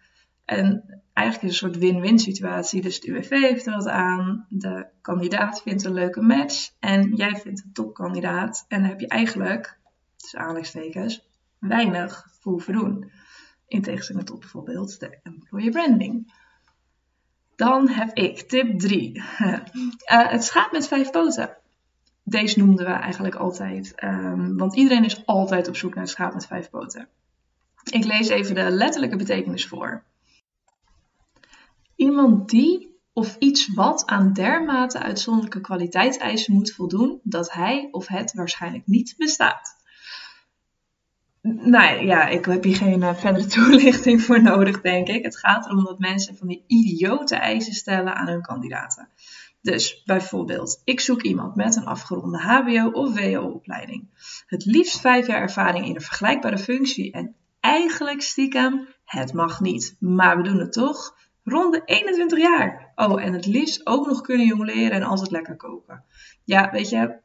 En 0.46 0.84
eigenlijk 1.14 1.54
is 1.54 1.62
het 1.62 1.70
een 1.70 1.80
soort 1.80 1.92
win-win 1.92 2.20
situatie. 2.20 2.82
Dus 2.82 2.96
het 2.96 3.06
UWV 3.06 3.30
heeft 3.30 3.66
er 3.66 3.74
wat 3.74 3.88
aan, 3.88 4.46
de 4.50 4.88
kandidaat 5.02 5.62
vindt 5.62 5.84
een 5.84 5.94
leuke 5.94 6.22
match 6.22 6.72
en 6.80 7.16
jij 7.16 7.36
vindt 7.36 7.64
een 7.64 7.74
topkandidaat. 7.74 8.66
En 8.68 8.80
dan 8.80 8.90
heb 8.90 9.00
je 9.00 9.08
eigenlijk, 9.08 9.80
tussen 10.16 10.40
aanleidingstekens, 10.40 11.28
weinig 11.60 12.28
voor 12.40 12.64
doen. 12.68 13.12
In 13.68 13.82
tegenstelling 13.82 14.26
tot 14.26 14.40
bijvoorbeeld 14.40 15.00
de 15.00 15.20
employer 15.24 15.72
branding. 15.72 16.34
Dan 17.56 17.90
heb 17.90 18.18
ik 18.18 18.42
tip 18.42 18.80
3. 18.80 19.16
uh, 19.16 19.54
eh, 20.04 20.30
het 20.30 20.44
schaap 20.44 20.72
met 20.72 20.88
vijf 20.88 21.12
poten. 21.12 21.58
Deze 22.24 22.60
noemden 22.60 22.86
we 22.86 22.92
eigenlijk 22.92 23.36
altijd, 23.36 24.04
um, 24.04 24.58
want 24.58 24.76
iedereen 24.76 25.06
is 25.06 25.26
altijd 25.26 25.68
op 25.68 25.76
zoek 25.76 25.94
naar 25.94 26.04
het 26.04 26.12
schaap 26.12 26.34
met 26.34 26.46
vijf 26.46 26.70
poten. 26.70 27.08
Ik 27.92 28.04
lees 28.04 28.28
even 28.28 28.56
de 28.56 28.72
letterlijke 28.72 29.16
betekenis 29.16 29.68
voor. 29.68 30.04
Iemand 31.96 32.50
die 32.50 32.96
of 33.14 33.36
iets 33.40 33.74
wat 33.74 34.06
aan 34.06 34.34
dermate 34.34 35.00
uitzonderlijke 35.00 35.62
kwaliteitseisen 35.62 36.54
moet 36.54 36.72
voldoen 36.72 37.20
dat 37.24 37.52
hij 37.52 37.88
of 37.92 38.08
het 38.08 38.34
waarschijnlijk 38.34 38.88
niet 38.88 39.16
bestaat. 39.18 39.75
Nou 41.54 42.06
ja, 42.06 42.28
ik 42.28 42.46
heb 42.46 42.64
hier 42.64 42.76
geen 42.76 43.02
uh, 43.02 43.16
verdere 43.16 43.46
toelichting 43.56 44.22
voor 44.22 44.42
nodig, 44.42 44.82
denk 44.82 45.08
ik. 45.08 45.24
Het 45.24 45.38
gaat 45.38 45.66
erom 45.66 45.84
dat 45.84 46.00
mensen 46.00 46.38
van 46.38 46.48
die 46.48 46.64
idiote 46.68 47.36
eisen 47.36 47.74
stellen 47.74 48.16
aan 48.16 48.28
hun 48.28 48.42
kandidaten. 48.42 49.10
Dus 49.62 50.04
bijvoorbeeld, 50.06 50.82
ik 50.84 51.00
zoek 51.00 51.22
iemand 51.22 51.56
met 51.56 51.76
een 51.76 51.86
afgeronde 51.86 52.38
HBO- 52.38 52.90
of 52.92 53.14
WO-opleiding. 53.14 54.08
Het 54.48 54.66
liefst 54.66 55.02
vijf 55.02 55.28
jaar 55.28 55.42
ervaring 55.42 55.86
in 55.86 55.96
een 55.96 56.02
vergelijkbare 56.02 56.58
functie 56.58 57.12
en 57.12 57.36
eigenlijk 57.60 58.22
stiekem, 58.22 58.88
het 59.06 59.34
mag 59.34 59.62
niet, 59.62 59.96
maar 60.00 60.38
we 60.38 60.44
doen 60.44 60.60
het 60.60 60.74
toch. 60.74 61.16
Rond 61.44 61.74
de 61.74 61.82
21 61.86 62.40
jaar. 62.40 62.92
Oh, 62.96 63.24
en 63.24 63.34
het 63.34 63.46
liefst 63.46 63.88
ook 63.88 64.08
nog 64.08 64.22
kunnen 64.22 64.46
jongleren 64.46 64.92
en 64.92 65.04
altijd 65.04 65.32
lekker 65.32 65.56
koken. 65.56 66.04
Ja, 66.44 66.72
weet 66.72 66.90
je, 66.90 67.20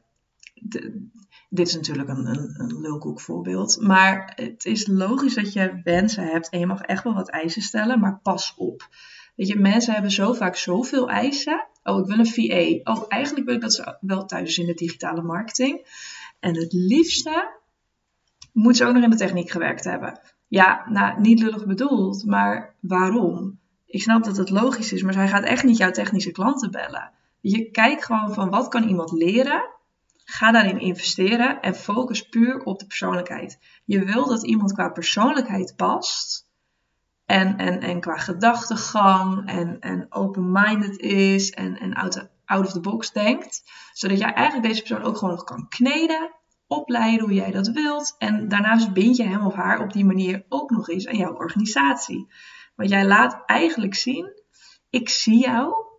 dit 1.52 1.69
is 1.69 1.75
natuurlijk 1.75 2.08
een, 2.08 2.26
een, 2.26 2.55
een 2.58 2.81
lulkoek 2.81 3.20
voorbeeld. 3.20 3.81
Maar 3.81 4.32
het 4.35 4.64
is 4.64 4.87
logisch 4.87 5.35
dat 5.35 5.52
je 5.52 5.81
wensen 5.85 6.25
hebt 6.25 6.49
en 6.49 6.58
je 6.58 6.67
mag 6.67 6.81
echt 6.81 7.05
wel 7.05 7.14
wat 7.14 7.31
eisen 7.31 7.62
stellen, 7.62 8.00
maar 8.00 8.20
pas 8.23 8.55
op. 8.56 8.88
Weet 9.37 9.49
je, 9.49 9.59
mensen 9.59 9.92
hebben 9.92 10.11
zo 10.11 10.33
vaak 10.33 10.57
zoveel 10.57 11.09
eisen. 11.09 11.66
Oh, 11.83 11.99
ik 11.99 12.07
wil 12.07 12.19
een 12.19 12.26
VA. 12.26 12.92
Oh, 12.92 13.04
eigenlijk 13.09 13.47
wil 13.47 13.54
ik 13.54 13.61
dat 13.61 13.75
ze 13.75 13.97
wel 14.00 14.26
thuis 14.26 14.49
is 14.49 14.59
in 14.59 14.66
de 14.66 14.75
digitale 14.75 15.23
marketing. 15.23 15.87
En 16.40 16.57
het 16.57 16.73
liefste 16.73 17.59
moet 18.52 18.76
ze 18.76 18.85
ook 18.85 18.95
nog 18.95 19.02
in 19.02 19.11
de 19.11 19.16
techniek 19.16 19.50
gewerkt 19.50 19.85
hebben. 19.85 20.21
Ja, 20.49 20.85
nou, 20.88 21.21
niet 21.21 21.40
lullig 21.40 21.66
bedoeld, 21.66 22.25
maar 22.25 22.75
waarom? 22.80 23.59
Ik 23.87 24.02
snap 24.02 24.25
dat 24.25 24.37
het 24.37 24.50
logisch 24.50 24.92
is, 24.92 25.02
maar 25.02 25.12
zij 25.12 25.28
gaat 25.28 25.45
echt 25.45 25.64
niet 25.64 25.76
jouw 25.76 25.90
technische 25.90 26.30
klanten 26.30 26.71
bellen. 26.71 27.12
Je 27.40 27.71
kijkt 27.71 28.04
gewoon 28.04 28.35
van 28.35 28.50
wat 28.50 28.69
kan 28.69 28.88
iemand 28.88 29.12
leren 29.12 29.78
Ga 30.32 30.52
daarin 30.52 30.80
investeren 30.80 31.60
en 31.60 31.75
focus 31.75 32.28
puur 32.28 32.62
op 32.62 32.78
de 32.78 32.87
persoonlijkheid. 32.87 33.58
Je 33.84 34.04
wil 34.04 34.26
dat 34.26 34.46
iemand 34.46 34.72
qua 34.72 34.88
persoonlijkheid 34.88 35.76
past. 35.76 36.49
En, 37.26 37.56
en, 37.56 37.80
en 37.80 38.00
qua 38.00 38.16
gedachtegang 38.16 39.49
en, 39.49 39.80
en 39.80 40.06
open-minded 40.08 40.99
is 40.99 41.50
en, 41.50 41.78
en 41.78 41.94
out, 41.94 42.28
out 42.44 42.66
of 42.66 42.72
the 42.72 42.80
box 42.80 43.12
denkt. 43.12 43.62
Zodat 43.92 44.18
jij 44.18 44.32
eigenlijk 44.32 44.68
deze 44.68 44.82
persoon 44.82 45.06
ook 45.06 45.16
gewoon 45.16 45.34
nog 45.34 45.44
kan 45.44 45.68
kneden, 45.68 46.34
opleiden 46.66 47.20
hoe 47.20 47.34
jij 47.34 47.50
dat 47.50 47.68
wilt. 47.68 48.14
En 48.18 48.49
daarnaast 48.49 48.92
bind 48.92 49.16
je 49.16 49.25
hem 49.25 49.46
of 49.46 49.54
haar 49.54 49.80
op 49.80 49.92
die 49.92 50.04
manier 50.04 50.44
ook 50.49 50.70
nog 50.70 50.88
eens 50.88 51.06
aan 51.06 51.16
jouw 51.16 51.34
organisatie. 51.34 52.32
Want 52.76 52.90
jij 52.90 53.06
laat 53.06 53.42
eigenlijk 53.46 53.94
zien, 53.94 54.42
ik 54.90 55.08
zie 55.08 55.38
jou 55.38 55.89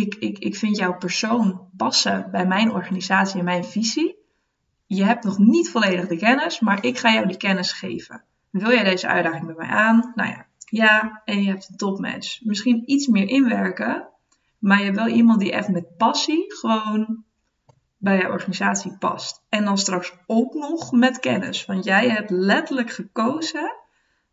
ik, 0.00 0.14
ik, 0.14 0.38
ik 0.38 0.56
vind 0.56 0.76
jouw 0.76 0.96
persoon 0.96 1.68
passen 1.76 2.28
bij 2.30 2.46
mijn 2.46 2.72
organisatie 2.72 3.38
en 3.38 3.44
mijn 3.44 3.64
visie. 3.64 4.16
Je 4.86 5.04
hebt 5.04 5.24
nog 5.24 5.38
niet 5.38 5.70
volledig 5.70 6.08
de 6.08 6.16
kennis, 6.16 6.60
maar 6.60 6.84
ik 6.84 6.98
ga 6.98 7.12
jou 7.12 7.26
die 7.26 7.36
kennis 7.36 7.72
geven. 7.72 8.24
Wil 8.50 8.70
jij 8.70 8.84
deze 8.84 9.06
uitdaging 9.06 9.46
met 9.46 9.56
mij 9.56 9.68
aan? 9.68 10.12
Nou 10.14 10.28
ja, 10.30 10.46
ja, 10.58 11.22
en 11.24 11.42
je 11.42 11.48
hebt 11.48 11.68
een 11.68 11.76
topmatch. 11.76 12.44
Misschien 12.44 12.82
iets 12.86 13.06
meer 13.06 13.28
inwerken, 13.28 14.08
maar 14.58 14.78
je 14.78 14.84
hebt 14.84 14.96
wel 14.96 15.08
iemand 15.08 15.40
die 15.40 15.52
echt 15.52 15.68
met 15.68 15.96
passie 15.96 16.44
gewoon 16.54 17.24
bij 17.96 18.18
jouw 18.18 18.30
organisatie 18.30 18.98
past. 18.98 19.44
En 19.48 19.64
dan 19.64 19.78
straks 19.78 20.12
ook 20.26 20.54
nog 20.54 20.92
met 20.92 21.20
kennis, 21.20 21.66
want 21.66 21.84
jij 21.84 22.08
hebt 22.08 22.30
letterlijk 22.30 22.90
gekozen 22.90 23.76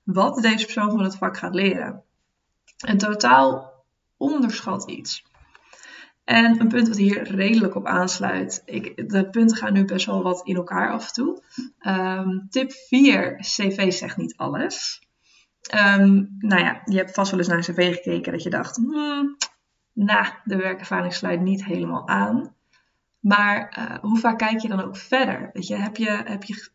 wat 0.04 0.42
deze 0.42 0.66
persoon 0.66 0.92
van 0.92 1.04
het 1.04 1.16
vak 1.16 1.38
gaat 1.38 1.56
leren. 1.56 2.04
En 2.86 2.98
totaal 2.98 3.74
onderschat 4.18 4.90
iets. 4.90 5.24
En 6.26 6.60
een 6.60 6.68
punt 6.68 6.88
wat 6.88 6.98
hier 6.98 7.36
redelijk 7.36 7.76
op 7.76 7.86
aansluit. 7.86 8.62
Ik, 8.66 9.10
de 9.10 9.30
punten 9.30 9.58
gaan 9.58 9.74
nu 9.74 9.86
best 9.86 10.06
wel 10.06 10.24
wat 10.24 10.42
in 10.46 10.56
elkaar 10.56 10.92
af 10.92 11.08
en 11.08 11.14
toe. 11.14 11.44
Ehm, 11.80 12.40
tip 12.50 12.72
4. 12.72 13.36
CV 13.36 13.92
zegt 13.92 14.18
niet 14.18 14.38
alles. 14.38 15.04
Um, 15.76 16.36
nou 16.40 16.62
ja, 16.62 16.82
je 16.86 16.98
hebt 16.98 17.14
vast 17.14 17.32
wel 17.32 17.40
eens 17.40 17.48
naar 17.48 17.58
een 17.58 17.64
cv 17.64 17.96
gekeken 17.96 18.32
dat 18.32 18.44
je 18.44 18.50
dacht... 18.50 18.76
Hmm, 18.76 19.38
de 20.44 20.56
werkervaring 20.56 21.14
sluit 21.14 21.42
niet 21.42 21.66
helemaal 21.66 22.08
aan. 22.08 22.56
Maar 23.20 23.78
uh, 23.80 24.00
hoe 24.00 24.20
vaak 24.20 24.38
kijk 24.38 24.60
je 24.60 24.68
dan 24.68 24.82
ook 24.84 24.98
verder? 24.98 25.50
Weet 25.54 25.68
je, 25.68 25.76
heb 25.76 25.98
je, 25.98 26.22
heb 26.26 26.44
je 26.44 26.70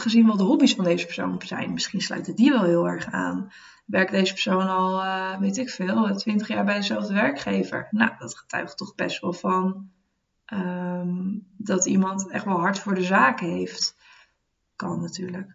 gezien 0.00 0.26
wat 0.26 0.38
de 0.38 0.44
hobby's 0.44 0.74
van 0.74 0.84
deze 0.84 1.04
persoon 1.04 1.42
zijn? 1.44 1.72
Misschien 1.72 2.00
sluiten 2.00 2.36
die 2.36 2.50
wel 2.50 2.62
heel 2.62 2.88
erg 2.88 3.06
aan 3.12 3.50
werkt 3.86 4.10
deze 4.10 4.32
persoon 4.32 4.68
al, 4.68 5.04
uh, 5.04 5.38
weet 5.38 5.56
ik 5.56 5.70
veel, 5.70 6.16
twintig 6.16 6.48
jaar 6.48 6.64
bij 6.64 6.76
dezelfde 6.76 7.14
werkgever. 7.14 7.88
Nou, 7.90 8.10
dat 8.18 8.38
getuigt 8.38 8.76
toch 8.76 8.94
best 8.94 9.20
wel 9.20 9.32
van 9.32 9.90
um, 10.52 11.46
dat 11.56 11.86
iemand 11.86 12.30
echt 12.30 12.44
wel 12.44 12.58
hard 12.58 12.78
voor 12.78 12.94
de 12.94 13.02
zaak 13.02 13.40
heeft. 13.40 13.96
Kan 14.76 15.00
natuurlijk. 15.00 15.54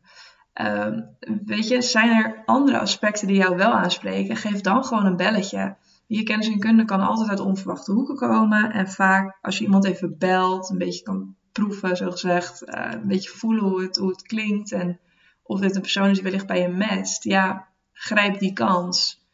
Um, 0.54 1.16
weet 1.46 1.68
je, 1.68 1.82
zijn 1.82 2.10
er 2.10 2.42
andere 2.46 2.80
aspecten 2.80 3.28
die 3.28 3.38
jou 3.38 3.56
wel 3.56 3.72
aanspreken? 3.72 4.36
Geef 4.36 4.62
dan 4.62 4.86
gewoon 4.86 5.06
een 5.06 5.16
belletje. 5.16 5.76
Je 6.08 6.24
kennis 6.24 6.48
en 6.48 6.60
kunde 6.60 6.86
kan 6.86 7.02
altijd 7.02 7.30
uit 7.30 7.40
onverwachte 7.40 7.92
hoeken 7.92 8.16
komen. 8.16 8.72
En 8.72 8.90
vaak 8.90 9.38
als 9.42 9.58
je 9.58 9.64
iemand 9.64 9.86
even 9.86 10.18
belt, 10.18 10.70
een 10.70 10.78
beetje 10.78 11.04
kan 11.04 11.36
proeven, 11.52 11.98
zo 11.98 12.12
gezegd, 12.12 12.64
uh, 12.68 12.92
een 12.92 13.08
beetje 13.08 13.30
voelen 13.30 13.64
hoe 13.64 13.82
het, 13.82 13.98
hoe 13.98 14.10
het 14.10 14.22
klinkt 14.22 14.72
en 14.72 15.00
of 15.44 15.60
dit 15.60 15.76
een 15.76 15.82
persoon 15.82 16.10
is 16.10 16.14
die 16.14 16.24
wellicht 16.24 16.48
bij 16.48 16.62
je 16.62 16.70
matcht. 16.70 17.24
Ja, 17.24 17.68
grijp 17.94 18.40
die 18.40 18.54
kans. 18.54 19.26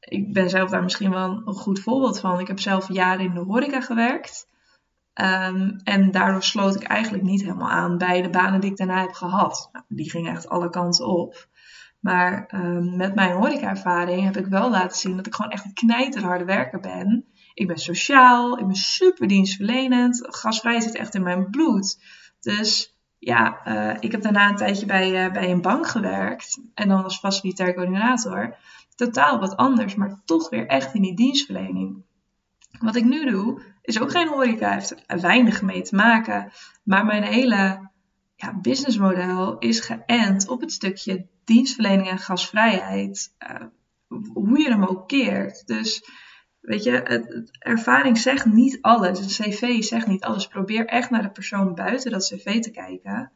Ik 0.00 0.32
ben 0.32 0.50
zelf 0.50 0.70
daar 0.70 0.82
misschien 0.82 1.10
wel 1.10 1.42
een 1.44 1.54
goed 1.54 1.80
voorbeeld 1.80 2.20
van. 2.20 2.40
Ik 2.40 2.46
heb 2.46 2.60
zelf 2.60 2.92
jaren 2.92 3.24
in 3.24 3.34
de 3.34 3.40
horeca 3.40 3.80
gewerkt. 3.80 4.48
Um, 5.20 5.80
en 5.84 6.10
daardoor 6.10 6.42
sloot 6.42 6.74
ik 6.74 6.82
eigenlijk 6.82 7.24
niet 7.24 7.42
helemaal 7.42 7.70
aan 7.70 7.98
bij 7.98 8.22
de 8.22 8.30
banen 8.30 8.60
die 8.60 8.70
ik 8.70 8.76
daarna 8.76 9.00
heb 9.00 9.12
gehad. 9.12 9.68
Nou, 9.72 9.84
die 9.88 10.10
gingen 10.10 10.32
echt 10.32 10.48
alle 10.48 10.70
kanten 10.70 11.06
op. 11.06 11.48
Maar 12.00 12.50
um, 12.54 12.96
met 12.96 13.14
mijn 13.14 13.32
horeca-ervaring 13.32 14.24
heb 14.24 14.36
ik 14.36 14.46
wel 14.46 14.70
laten 14.70 14.96
zien 14.96 15.16
dat 15.16 15.26
ik 15.26 15.34
gewoon 15.34 15.50
echt 15.50 15.64
een 15.64 15.74
knijterharde 15.74 16.44
werker 16.44 16.80
ben. 16.80 17.24
Ik 17.56 17.66
ben 17.66 17.78
sociaal, 17.78 18.58
ik 18.58 18.66
ben 18.66 18.76
super 18.76 19.28
dienstverlenend. 19.28 20.26
Gasvrij 20.30 20.80
zit 20.80 20.94
echt 20.94 21.14
in 21.14 21.22
mijn 21.22 21.50
bloed. 21.50 21.98
Dus 22.40 22.96
ja, 23.18 23.60
uh, 23.64 23.96
ik 24.00 24.12
heb 24.12 24.22
daarna 24.22 24.48
een 24.48 24.56
tijdje 24.56 24.86
bij, 24.86 25.26
uh, 25.26 25.32
bij 25.32 25.50
een 25.50 25.62
bank 25.62 25.86
gewerkt. 25.86 26.60
En 26.74 26.88
dan 26.88 27.04
als 27.04 27.18
facilitair 27.18 27.74
coördinator. 27.74 28.56
Totaal 28.94 29.38
wat 29.38 29.56
anders, 29.56 29.94
maar 29.94 30.20
toch 30.24 30.50
weer 30.50 30.66
echt 30.66 30.94
in 30.94 31.02
die 31.02 31.16
dienstverlening. 31.16 32.04
Wat 32.78 32.96
ik 32.96 33.04
nu 33.04 33.30
doe, 33.30 33.62
is 33.82 34.00
ook 34.00 34.10
geen 34.10 34.28
horeca, 34.28 34.72
heeft 34.72 35.02
er 35.06 35.20
weinig 35.20 35.62
mee 35.62 35.82
te 35.82 35.94
maken. 35.94 36.52
Maar 36.84 37.04
mijn 37.04 37.22
hele 37.22 37.90
ja, 38.36 38.58
businessmodel 38.60 39.58
is 39.58 39.80
geënt 39.80 40.48
op 40.48 40.60
het 40.60 40.72
stukje 40.72 41.26
dienstverlening 41.44 42.08
en 42.08 42.18
gasvrijheid. 42.18 43.34
Uh, 43.38 43.66
hoe 44.32 44.58
je 44.58 44.68
hem 44.68 44.84
ook 44.84 45.08
keert. 45.08 45.66
Dus 45.66 46.02
weet 46.66 46.84
je, 46.84 46.90
het, 46.90 47.50
ervaring 47.58 48.18
zegt 48.18 48.44
niet 48.44 48.78
alles. 48.80 49.20
Een 49.20 49.50
cv 49.50 49.82
zegt 49.82 50.06
niet 50.06 50.24
alles. 50.24 50.46
Probeer 50.46 50.86
echt 50.86 51.10
naar 51.10 51.22
de 51.22 51.30
persoon 51.30 51.74
buiten 51.74 52.10
dat 52.10 52.26
cv 52.26 52.60
te 52.60 52.70
kijken. 52.70 53.30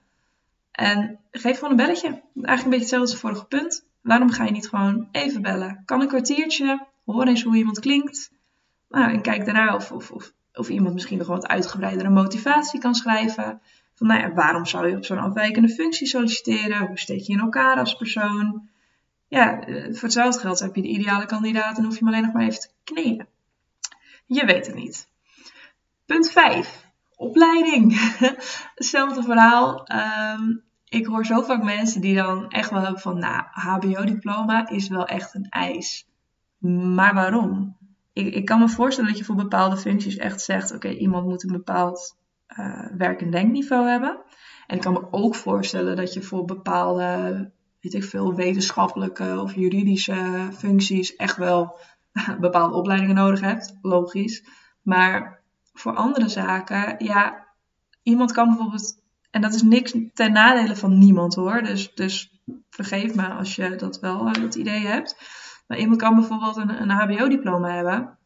En 0.71 1.19
geef 1.31 1.55
gewoon 1.55 1.71
een 1.71 1.77
belletje. 1.77 2.09
Eigenlijk 2.09 2.35
een 2.35 2.71
beetje 2.71 2.79
hetzelfde 2.79 2.99
als 2.99 3.11
het 3.11 3.21
vorige 3.21 3.47
punt. 3.47 3.87
Waarom 4.01 4.31
ga 4.31 4.45
je 4.45 4.51
niet 4.51 4.69
gewoon 4.69 5.09
even 5.13 5.43
bellen? 5.43 5.83
Kan 5.85 6.01
een 6.01 6.09
kwartiertje. 6.09 6.87
Hoor 7.05 7.27
eens 7.27 7.43
hoe 7.43 7.57
iemand 7.57 7.79
klinkt. 7.79 8.33
Nou, 8.89 9.13
en 9.13 9.23
kijk 9.23 9.45
daarna 9.45 9.75
of, 9.75 9.93
of, 9.93 10.11
of, 10.11 10.33
of 10.55 10.69
iemand 10.69 10.95
misschien 10.95 11.19
nog 11.19 11.27
wat 11.27 11.47
uitgebreidere 11.47 12.11
motivatie 12.11 12.81
kan 12.81 12.95
schrijven. 12.95 13.61
Van 13.95 14.07
nou 14.07 14.35
waarom 14.35 14.67
zou 14.67 14.89
je 14.89 14.97
op 14.97 15.05
zo'n 15.05 15.19
afwijkende 15.19 15.69
functie 15.69 16.07
solliciteren? 16.07 16.87
Hoe 16.87 16.99
steek 16.99 17.21
je 17.21 17.33
in 17.33 17.41
elkaar 17.41 17.77
als 17.77 17.95
persoon? 17.95 18.69
Ja, 19.31 19.61
eh, 19.61 19.83
voor 19.83 20.03
hetzelfde 20.03 20.41
geld 20.41 20.59
heb 20.59 20.75
je 20.75 20.83
de 20.83 20.89
ideale 20.89 21.27
kandidaat 21.27 21.79
en 21.79 21.85
hoef 21.85 21.93
je 21.93 21.99
hem 21.99 22.09
alleen 22.09 22.23
nog 22.23 22.33
maar 22.33 22.43
even 22.43 22.61
te 22.61 22.71
kneden. 22.85 23.27
Je 24.27 24.45
weet 24.47 24.67
het 24.67 24.75
niet. 24.75 25.09
Punt 26.07 26.31
5. 26.31 26.87
Opleiding. 27.17 28.01
Hetzelfde 28.75 29.23
verhaal. 29.23 29.87
Um, 30.39 30.63
ik 30.85 31.07
hoor 31.07 31.27
zo 31.27 31.43
vaak 31.43 31.63
mensen 31.63 32.01
die 32.01 32.15
dan 32.15 32.49
echt 32.49 32.71
wel 32.71 32.81
hebben 32.81 33.01
van, 33.01 33.19
nou, 33.19 33.43
HBO-diploma 33.51 34.69
is 34.69 34.89
wel 34.89 35.07
echt 35.07 35.35
een 35.35 35.49
eis. 35.49 36.09
Maar 36.95 37.15
waarom? 37.15 37.77
Ik, 38.13 38.35
ik, 38.35 38.45
kan 38.45 38.59
me 38.59 38.69
voorstellen 38.69 39.11
dat 39.11 39.19
je 39.19 39.25
voor 39.25 39.37
bepaalde 39.37 39.77
functies 39.77 40.17
echt 40.17 40.41
zegt, 40.41 40.75
oké, 40.75 40.89
iemand 40.89 41.27
moet 41.27 41.43
een 41.43 41.53
bepaald 41.53 42.17
uh, 42.59 42.87
werk- 42.97 43.21
en 43.21 43.31
denkniveau 43.31 43.89
hebben. 43.89 44.21
En 44.67 44.77
ik 44.77 44.83
kan 44.83 44.93
me 44.93 45.09
ook 45.11 45.35
voorstellen 45.35 45.97
dat 45.97 46.13
je 46.13 46.23
voor 46.23 46.45
bepaalde 46.45 47.51
weet 47.81 47.95
ik 47.95 48.05
veel, 48.05 48.35
wetenschappelijke 48.35 49.41
of 49.41 49.55
juridische 49.55 50.49
functies 50.53 51.17
echt 51.17 51.37
wel 51.37 51.79
bepaalde 52.41 52.75
opleidingen 52.75 53.15
nodig 53.15 53.41
hebt. 53.41 53.77
Logisch. 53.83 54.45
Maar 54.83 55.41
voor 55.73 55.95
andere 55.95 56.29
zaken, 56.29 57.05
ja, 57.05 57.47
iemand 58.03 58.33
kan 58.33 58.49
bijvoorbeeld, 58.49 59.03
en 59.31 59.41
dat 59.41 59.55
is 59.55 59.63
niks 59.63 59.95
ten 60.15 60.33
nadele 60.33 60.77
van 60.77 60.99
niemand 60.99 61.35
hoor, 61.35 61.63
dus, 61.63 61.95
dus 61.95 62.41
vergeef 62.71 63.15
me 63.15 63.29
als 63.29 63.57
je 63.57 63.77
dat 63.77 64.01
wel 64.01 64.29
het 64.29 64.55
idee 64.55 64.87
hebt. 64.87 65.17
Maar 65.67 65.79
iemand 65.79 66.01
kan 66.01 66.15
bijvoorbeeld 66.15 66.57
een, 66.57 66.83
een 66.83 66.91
HBO-diploma 66.91 67.75
hebben, 67.75 68.19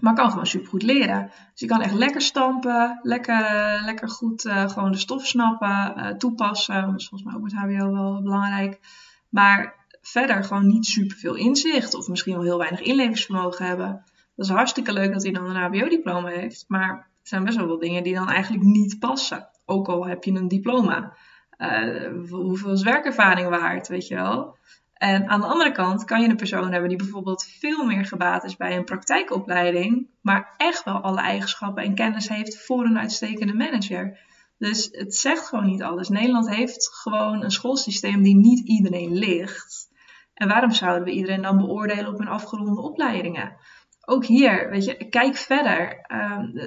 maar 0.00 0.14
kan 0.14 0.30
gewoon 0.30 0.46
supergoed 0.46 0.82
leren. 0.82 1.30
Dus 1.50 1.60
je 1.60 1.66
kan 1.66 1.82
echt 1.82 1.94
lekker 1.94 2.20
stampen, 2.20 2.98
lekker, 3.02 3.80
lekker 3.84 4.08
goed 4.08 4.44
uh, 4.44 4.68
gewoon 4.68 4.92
de 4.92 4.98
stof 4.98 5.26
snappen, 5.26 5.94
uh, 5.96 6.08
toepassen. 6.08 6.82
Volgens 6.82 7.22
mij 7.22 7.34
ook 7.34 7.42
met 7.42 7.52
HBO 7.52 7.92
wel 7.92 8.22
belangrijk. 8.22 8.80
Maar 9.28 9.74
verder 10.02 10.44
gewoon 10.44 10.66
niet 10.66 10.86
superveel 10.86 11.34
inzicht 11.34 11.94
of 11.94 12.08
misschien 12.08 12.34
wel 12.34 12.42
heel 12.42 12.58
weinig 12.58 12.80
inlevingsvermogen 12.80 13.66
hebben. 13.66 14.04
Dat 14.36 14.46
is 14.46 14.52
hartstikke 14.52 14.92
leuk 14.92 15.12
dat 15.12 15.22
hij 15.22 15.32
dan 15.32 15.50
een 15.50 15.62
HBO-diploma 15.62 16.28
heeft. 16.28 16.64
Maar 16.68 16.90
er 16.90 17.28
zijn 17.28 17.44
best 17.44 17.56
wel 17.56 17.66
wat 17.66 17.80
dingen 17.80 18.02
die 18.02 18.14
dan 18.14 18.28
eigenlijk 18.28 18.64
niet 18.64 18.98
passen. 18.98 19.48
Ook 19.64 19.88
al 19.88 20.06
heb 20.06 20.24
je 20.24 20.32
een 20.32 20.48
diploma. 20.48 21.16
Uh, 21.58 22.30
hoeveel 22.30 22.72
is 22.72 22.82
werkervaring 22.82 23.48
waard, 23.48 23.88
weet 23.88 24.06
je 24.06 24.14
wel? 24.14 24.56
En 25.04 25.28
aan 25.28 25.40
de 25.40 25.46
andere 25.46 25.72
kant 25.72 26.04
kan 26.04 26.20
je 26.22 26.28
een 26.28 26.36
persoon 26.36 26.72
hebben 26.72 26.88
die 26.88 26.98
bijvoorbeeld 26.98 27.44
veel 27.60 27.84
meer 27.84 28.04
gebaat 28.04 28.44
is 28.44 28.56
bij 28.56 28.76
een 28.76 28.84
praktijkopleiding, 28.84 30.08
maar 30.20 30.54
echt 30.56 30.84
wel 30.84 30.94
alle 30.94 31.20
eigenschappen 31.20 31.82
en 31.82 31.94
kennis 31.94 32.28
heeft 32.28 32.64
voor 32.64 32.84
een 32.84 32.98
uitstekende 32.98 33.54
manager. 33.54 34.18
Dus 34.58 34.88
het 34.92 35.14
zegt 35.14 35.48
gewoon 35.48 35.66
niet 35.66 35.82
alles. 35.82 36.08
Nederland 36.08 36.48
heeft 36.50 36.88
gewoon 36.92 37.42
een 37.42 37.50
schoolsysteem 37.50 38.22
die 38.22 38.36
niet 38.36 38.68
iedereen 38.68 39.12
ligt. 39.12 39.88
En 40.34 40.48
waarom 40.48 40.70
zouden 40.70 41.04
we 41.04 41.10
iedereen 41.10 41.42
dan 41.42 41.56
beoordelen 41.56 42.12
op 42.12 42.18
hun 42.18 42.28
afgeronde 42.28 42.80
opleidingen? 42.80 43.56
Ook 44.04 44.24
hier, 44.24 44.70
weet 44.70 44.84
je, 44.84 45.08
kijk 45.08 45.36
verder. 45.36 46.04
Uh, 46.08 46.66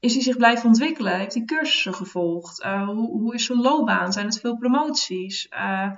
is 0.00 0.14
hij 0.14 0.22
zich 0.22 0.36
blijven 0.36 0.66
ontwikkelen? 0.66 1.18
Heeft 1.18 1.34
hij 1.34 1.44
cursussen 1.44 1.94
gevolgd? 1.94 2.64
Uh, 2.64 2.86
hoe, 2.88 3.10
hoe, 3.10 3.34
is 3.34 3.44
zijn 3.44 3.60
loopbaan? 3.60 4.12
Zijn 4.12 4.26
het 4.26 4.40
veel 4.40 4.56
promoties? 4.56 5.48
Uh, 5.50 5.90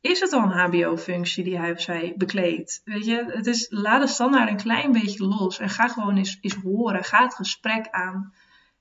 is 0.00 0.20
het 0.20 0.32
al 0.32 0.42
een 0.42 0.50
HBO-functie 0.50 1.44
die 1.44 1.58
hij 1.58 1.70
of 1.72 1.80
zij 1.80 2.14
bekleedt? 2.16 2.80
Weet 2.84 3.04
je, 3.04 3.24
het 3.28 3.46
is, 3.46 3.66
laat 3.70 4.00
de 4.00 4.08
standaard 4.08 4.48
een 4.48 4.56
klein 4.56 4.92
beetje 4.92 5.26
los 5.26 5.58
en 5.58 5.68
ga 5.68 5.88
gewoon 5.88 6.16
eens, 6.16 6.38
eens 6.40 6.54
horen. 6.54 7.04
Ga 7.04 7.22
het 7.22 7.34
gesprek 7.34 7.88
aan. 7.90 8.32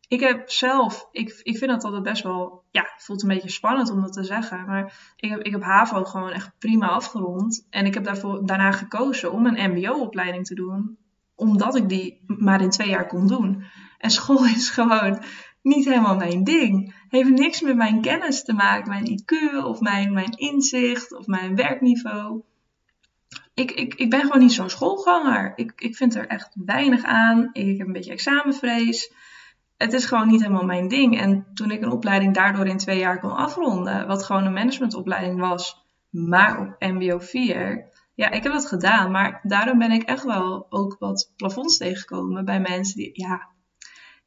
Ik 0.08 0.20
heb 0.20 0.50
zelf, 0.50 1.08
ik, 1.12 1.40
ik 1.44 1.58
vind 1.58 1.72
dat 1.72 1.84
altijd 1.84 2.04
best 2.04 2.24
wel, 2.24 2.64
ja, 2.72 2.82
het 2.82 3.04
voelt 3.04 3.22
een 3.22 3.28
beetje 3.28 3.50
spannend 3.50 3.92
om 3.92 4.02
dat 4.02 4.14
te 4.14 4.24
zeggen. 4.24 4.66
Maar 4.66 5.14
ik 5.16 5.30
heb, 5.30 5.40
ik 5.40 5.52
heb 5.52 5.64
HAVO 5.64 6.04
gewoon 6.04 6.32
echt 6.32 6.52
prima 6.60 6.88
afgerond. 6.88 7.68
En 7.70 7.86
ik 7.86 7.94
heb 7.94 8.04
daarvoor, 8.04 8.46
daarna 8.46 8.72
gekozen 8.72 9.32
om 9.32 9.46
een 9.46 9.72
MBO-opleiding 9.72 10.46
te 10.46 10.56
doen. 10.56 10.98
Omdat 11.36 11.76
ik 11.76 11.90
die 11.90 12.24
maar 12.26 12.62
in 12.62 12.70
twee 12.70 12.90
jaar 12.90 13.08
kon 13.08 13.28
doen. 13.28 13.64
En 13.98 14.10
school 14.10 14.46
is 14.46 14.70
gewoon 14.70 15.24
niet 15.62 15.86
helemaal 15.86 16.16
mijn 16.16 16.44
ding. 16.44 16.96
Heeft 17.10 17.30
niks 17.30 17.62
met 17.62 17.76
mijn 17.76 18.02
kennis 18.02 18.44
te 18.44 18.54
maken, 18.54 18.90
mijn 18.90 19.20
IQ 19.20 19.64
of 19.64 19.80
mijn, 19.80 20.14
mijn 20.14 20.32
inzicht 20.32 21.16
of 21.16 21.28
mijn 21.28 21.56
werkniveau. 21.56 22.42
Ik, 23.54 23.72
ik, 23.72 23.94
ik 23.94 24.10
ben 24.10 24.22
gewoon 24.22 24.40
niet 24.40 24.54
zo'n 24.54 24.70
schoolganger. 24.70 25.54
Ik, 25.56 25.74
ik 25.76 25.96
vind 25.96 26.16
er 26.16 26.28
echt 26.28 26.56
weinig 26.66 27.04
aan. 27.04 27.50
Ik 27.54 27.78
heb 27.78 27.88
een 27.88 27.94
beetje 27.94 28.12
examenvrees. 28.12 29.14
Het 29.78 29.94
is 29.94 30.06
gewoon 30.06 30.28
niet 30.28 30.42
helemaal 30.42 30.66
mijn 30.66 30.88
ding. 30.88 31.20
En 31.20 31.46
toen 31.54 31.72
ik 31.72 31.82
een 31.82 31.92
opleiding 31.92 32.34
daardoor 32.34 32.68
in 32.68 32.78
twee 32.78 33.00
jaar 33.00 33.20
kon 33.20 33.36
afronden, 33.36 34.08
wat 34.08 34.24
gewoon 34.24 34.46
een 34.46 34.54
managementopleiding 34.54 35.40
was, 35.40 35.86
maar 36.10 36.60
op 36.60 36.76
MBO 36.80 37.20
4, 37.20 37.90
ja, 38.16 38.30
ik 38.30 38.44
heb 38.44 38.52
dat 38.52 38.68
gedaan. 38.68 39.12
Maar 39.12 39.40
daarom 39.44 39.78
ben 39.78 39.92
ik 39.92 40.04
echt 40.04 40.24
wel 40.24 40.66
ook 40.70 40.96
wat 41.00 41.34
plafonds 41.36 41.78
tegengekomen 41.78 42.46
bij 42.46 42.60
mensen 42.60 42.96
die, 42.96 43.10
ja, 43.14 43.50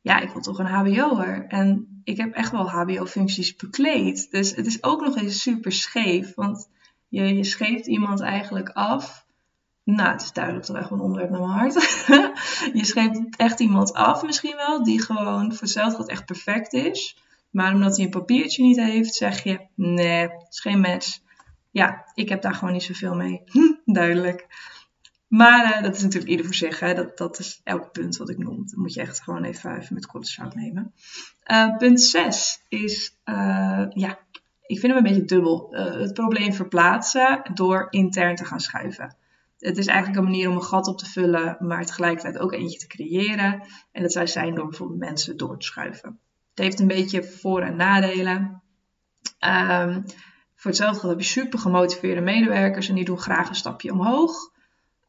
ja, 0.02 0.20
ik 0.20 0.30
wil 0.30 0.42
toch 0.42 0.58
een 0.58 0.66
HBO'er. 0.66 1.46
En 1.46 2.00
ik 2.04 2.16
heb 2.16 2.34
echt 2.34 2.50
wel 2.50 2.68
HBO-functies 2.68 3.56
bekleed. 3.56 4.30
Dus 4.30 4.54
het 4.54 4.66
is 4.66 4.82
ook 4.82 5.00
nog 5.00 5.16
eens 5.16 5.42
super 5.42 5.72
scheef. 5.72 6.34
Want 6.34 6.68
je, 7.08 7.34
je 7.34 7.44
iemand 7.86 8.20
eigenlijk 8.20 8.68
af 8.68 9.26
Nou, 9.84 10.10
het 10.10 10.22
is 10.22 10.32
duidelijk 10.32 10.64
toch 10.64 10.76
echt 10.76 10.90
een 10.90 11.00
onderwerp 11.00 11.30
naar 11.30 11.40
mijn 11.40 11.52
hart. 11.52 11.74
je 12.78 12.84
schrijft 12.84 13.36
echt 13.36 13.60
iemand 13.60 13.92
af 13.92 14.22
misschien 14.22 14.56
wel, 14.56 14.84
die 14.84 15.02
gewoon 15.02 15.54
voor 15.54 15.68
geld 15.68 16.08
echt 16.08 16.24
perfect 16.24 16.72
is. 16.72 17.16
Maar 17.50 17.74
omdat 17.74 17.96
hij 17.96 18.04
een 18.04 18.10
papiertje 18.10 18.62
niet 18.62 18.80
heeft, 18.80 19.14
zeg 19.14 19.42
je, 19.42 19.66
nee, 19.74 20.20
het 20.20 20.46
is 20.50 20.60
geen 20.60 20.80
match. 20.80 21.18
Ja, 21.70 22.04
ik 22.14 22.28
heb 22.28 22.42
daar 22.42 22.54
gewoon 22.54 22.72
niet 22.72 22.82
zoveel 22.82 23.14
mee. 23.14 23.42
duidelijk. 23.84 24.46
Maar 25.32 25.76
uh, 25.76 25.82
dat 25.82 25.96
is 25.96 26.02
natuurlijk 26.02 26.30
ieder 26.30 26.46
voor 26.46 26.54
zich. 26.54 26.80
Hè? 26.80 26.94
Dat, 26.94 27.18
dat 27.18 27.38
is 27.38 27.60
elk 27.64 27.92
punt 27.92 28.16
wat 28.16 28.30
ik 28.30 28.38
noem. 28.38 28.56
Dat 28.56 28.76
moet 28.76 28.94
je 28.94 29.00
echt 29.00 29.22
gewoon 29.22 29.44
even, 29.44 29.78
even 29.78 29.94
met 29.94 30.06
korte 30.06 30.30
zout 30.30 30.54
nemen. 30.54 30.92
Uh, 31.46 31.76
punt 31.76 32.00
6 32.00 32.62
is, 32.68 33.16
uh, 33.24 33.84
ja, 33.88 34.18
ik 34.66 34.78
vind 34.78 34.82
hem 34.82 34.96
een 34.96 35.02
beetje 35.02 35.24
dubbel. 35.24 35.68
het 35.74 36.12
probleem 36.12 36.52
verplaatsen 36.52 37.50
door 37.54 37.86
intern 37.90 38.36
te 38.36 38.44
gaan 38.44 38.60
schuiven. 38.60 39.16
Het 39.58 39.78
is 39.78 39.86
eigenlijk 39.86 40.18
een 40.18 40.30
manier 40.30 40.48
om 40.48 40.56
een 40.56 40.62
gat 40.62 40.86
op 40.86 40.98
te 40.98 41.06
vullen, 41.06 41.56
maar 41.58 41.86
tegelijkertijd 41.86 42.38
ook 42.38 42.52
eentje 42.52 42.78
te 42.78 42.86
creëren. 42.86 43.62
En 43.92 44.02
dat 44.02 44.12
zou 44.12 44.26
zijn 44.26 44.54
door 44.54 44.68
bijvoorbeeld 44.68 44.98
mensen 44.98 45.36
door 45.36 45.58
te 45.58 45.66
schuiven. 45.66 46.18
Het 46.54 46.64
heeft 46.64 46.80
een 46.80 46.86
beetje 46.86 47.24
voor- 47.24 47.62
en 47.62 47.76
nadelen. 47.76 48.62
Um, 49.40 50.04
voor 50.54 50.70
hetzelfde 50.70 51.08
heb 51.08 51.18
je 51.18 51.24
super 51.24 51.58
gemotiveerde 51.58 52.20
medewerkers 52.20 52.88
en 52.88 52.94
die 52.94 53.04
doen 53.04 53.18
graag 53.18 53.48
een 53.48 53.54
stapje 53.54 53.92
omhoog. 53.92 54.51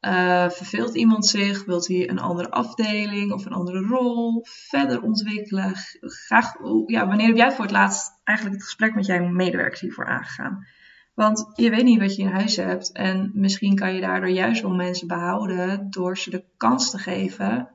Uh, 0.06 0.50
verveelt 0.50 0.96
iemand 0.96 1.26
zich? 1.26 1.66
Wilt 1.66 1.88
hij 1.88 2.10
een 2.10 2.20
andere 2.20 2.52
afdeling 2.52 3.32
of 3.32 3.46
een 3.46 3.54
andere 3.54 3.80
rol 3.80 4.42
verder 4.44 5.02
ontwikkelen? 5.02 5.72
Graag, 6.02 6.54
ja, 6.86 7.08
wanneer 7.08 7.28
heb 7.28 7.36
jij 7.36 7.52
voor 7.52 7.64
het 7.64 7.74
laatst 7.74 8.20
eigenlijk 8.24 8.58
het 8.58 8.66
gesprek 8.66 8.96
met 8.96 9.06
jouw 9.06 9.28
medewerkers 9.28 9.82
hiervoor 9.82 10.06
aangegaan? 10.06 10.68
Want 11.14 11.52
je 11.56 11.70
weet 11.70 11.84
niet 11.84 12.00
wat 12.00 12.16
je 12.16 12.22
in 12.22 12.32
huis 12.32 12.56
hebt 12.56 12.92
en 12.92 13.32
misschien 13.34 13.76
kan 13.76 13.96
je 13.96 14.02
daardoor 14.02 14.30
juist 14.30 14.62
wel 14.62 14.76
mensen 14.76 15.08
behouden 15.08 15.90
door 15.90 16.18
ze 16.18 16.30
de 16.30 16.44
kans 16.58 16.92
te 16.92 16.98
geven 16.98 17.70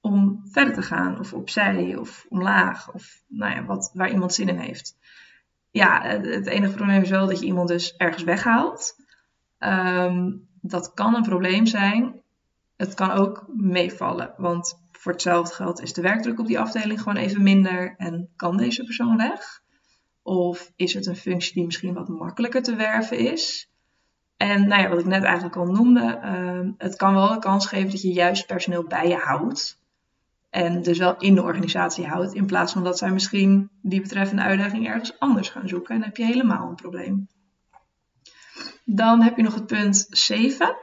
om 0.00 0.40
verder 0.44 0.74
te 0.74 0.82
gaan 0.82 1.18
of 1.18 1.32
opzij 1.32 1.96
of 1.96 2.26
omlaag 2.28 2.92
of 2.92 3.22
nou 3.26 3.54
ja, 3.54 3.64
wat, 3.64 3.90
waar 3.94 4.10
iemand 4.10 4.34
zin 4.34 4.48
in 4.48 4.58
heeft. 4.58 4.96
Ja, 5.70 6.02
het 6.02 6.46
enige 6.46 6.74
probleem 6.74 7.02
is 7.02 7.10
wel 7.10 7.26
dat 7.26 7.40
je 7.40 7.46
iemand 7.46 7.68
dus 7.68 7.96
ergens 7.96 8.22
weghaalt. 8.24 8.96
Um, 9.58 10.47
dat 10.60 10.94
kan 10.94 11.14
een 11.14 11.22
probleem 11.22 11.66
zijn. 11.66 12.20
Het 12.76 12.94
kan 12.94 13.10
ook 13.10 13.44
meevallen, 13.56 14.34
want 14.36 14.78
voor 14.92 15.12
hetzelfde 15.12 15.54
geld 15.54 15.82
is 15.82 15.92
de 15.92 16.02
werkdruk 16.02 16.40
op 16.40 16.46
die 16.46 16.60
afdeling 16.60 16.98
gewoon 16.98 17.18
even 17.18 17.42
minder 17.42 17.94
en 17.96 18.28
kan 18.36 18.56
deze 18.56 18.84
persoon 18.84 19.16
weg? 19.16 19.62
Of 20.22 20.72
is 20.76 20.94
het 20.94 21.06
een 21.06 21.16
functie 21.16 21.54
die 21.54 21.64
misschien 21.64 21.94
wat 21.94 22.08
makkelijker 22.08 22.62
te 22.62 22.76
werven 22.76 23.18
is? 23.18 23.70
En 24.36 24.68
nou 24.68 24.82
ja, 24.82 24.88
wat 24.88 24.98
ik 24.98 25.06
net 25.06 25.22
eigenlijk 25.22 25.56
al 25.56 25.66
noemde, 25.66 26.20
uh, 26.24 26.70
het 26.78 26.96
kan 26.96 27.14
wel 27.14 27.28
de 27.28 27.38
kans 27.38 27.66
geven 27.66 27.90
dat 27.90 28.02
je 28.02 28.12
juist 28.12 28.46
personeel 28.46 28.84
bij 28.84 29.08
je 29.08 29.16
houdt. 29.16 29.78
En 30.50 30.82
dus 30.82 30.98
wel 30.98 31.16
in 31.16 31.34
de 31.34 31.42
organisatie 31.42 32.06
houdt, 32.06 32.34
in 32.34 32.46
plaats 32.46 32.72
van 32.72 32.84
dat 32.84 32.98
zij 32.98 33.10
misschien 33.10 33.70
die 33.82 34.00
betreffende 34.00 34.42
uitdaging 34.42 34.86
ergens 34.86 35.18
anders 35.18 35.48
gaan 35.48 35.68
zoeken. 35.68 35.94
En 35.94 36.00
dan 36.00 36.08
heb 36.08 36.16
je 36.16 36.24
helemaal 36.24 36.68
een 36.68 36.74
probleem. 36.74 37.28
Dan 38.90 39.22
heb 39.22 39.36
je 39.36 39.42
nog 39.42 39.54
het 39.54 39.66
punt 39.66 40.06
7, 40.10 40.76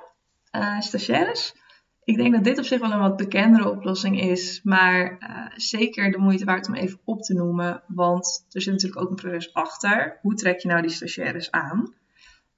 uh, 0.52 0.80
stagiaires. 0.80 1.56
Ik 2.04 2.18
denk 2.18 2.34
dat 2.34 2.44
dit 2.44 2.58
op 2.58 2.66
zich 2.66 2.80
wel 2.80 2.92
een 2.92 3.00
wat 3.00 3.18
bekendere 3.18 3.70
oplossing 3.70 4.22
is, 4.22 4.62
maar 4.64 5.18
uh, 5.20 5.48
zeker 5.56 6.12
de 6.12 6.18
moeite 6.18 6.46
waard 6.46 6.68
om 6.68 6.74
even 6.74 7.00
op 7.04 7.22
te 7.22 7.34
noemen, 7.34 7.84
want 7.88 8.46
er 8.52 8.62
zit 8.62 8.74
natuurlijk 8.74 9.02
ook 9.02 9.10
een 9.10 9.16
proces 9.16 9.54
achter. 9.54 10.18
Hoe 10.22 10.34
trek 10.34 10.60
je 10.60 10.68
nou 10.68 10.82
die 10.82 10.92
stagiaires 10.92 11.52
aan? 11.52 11.94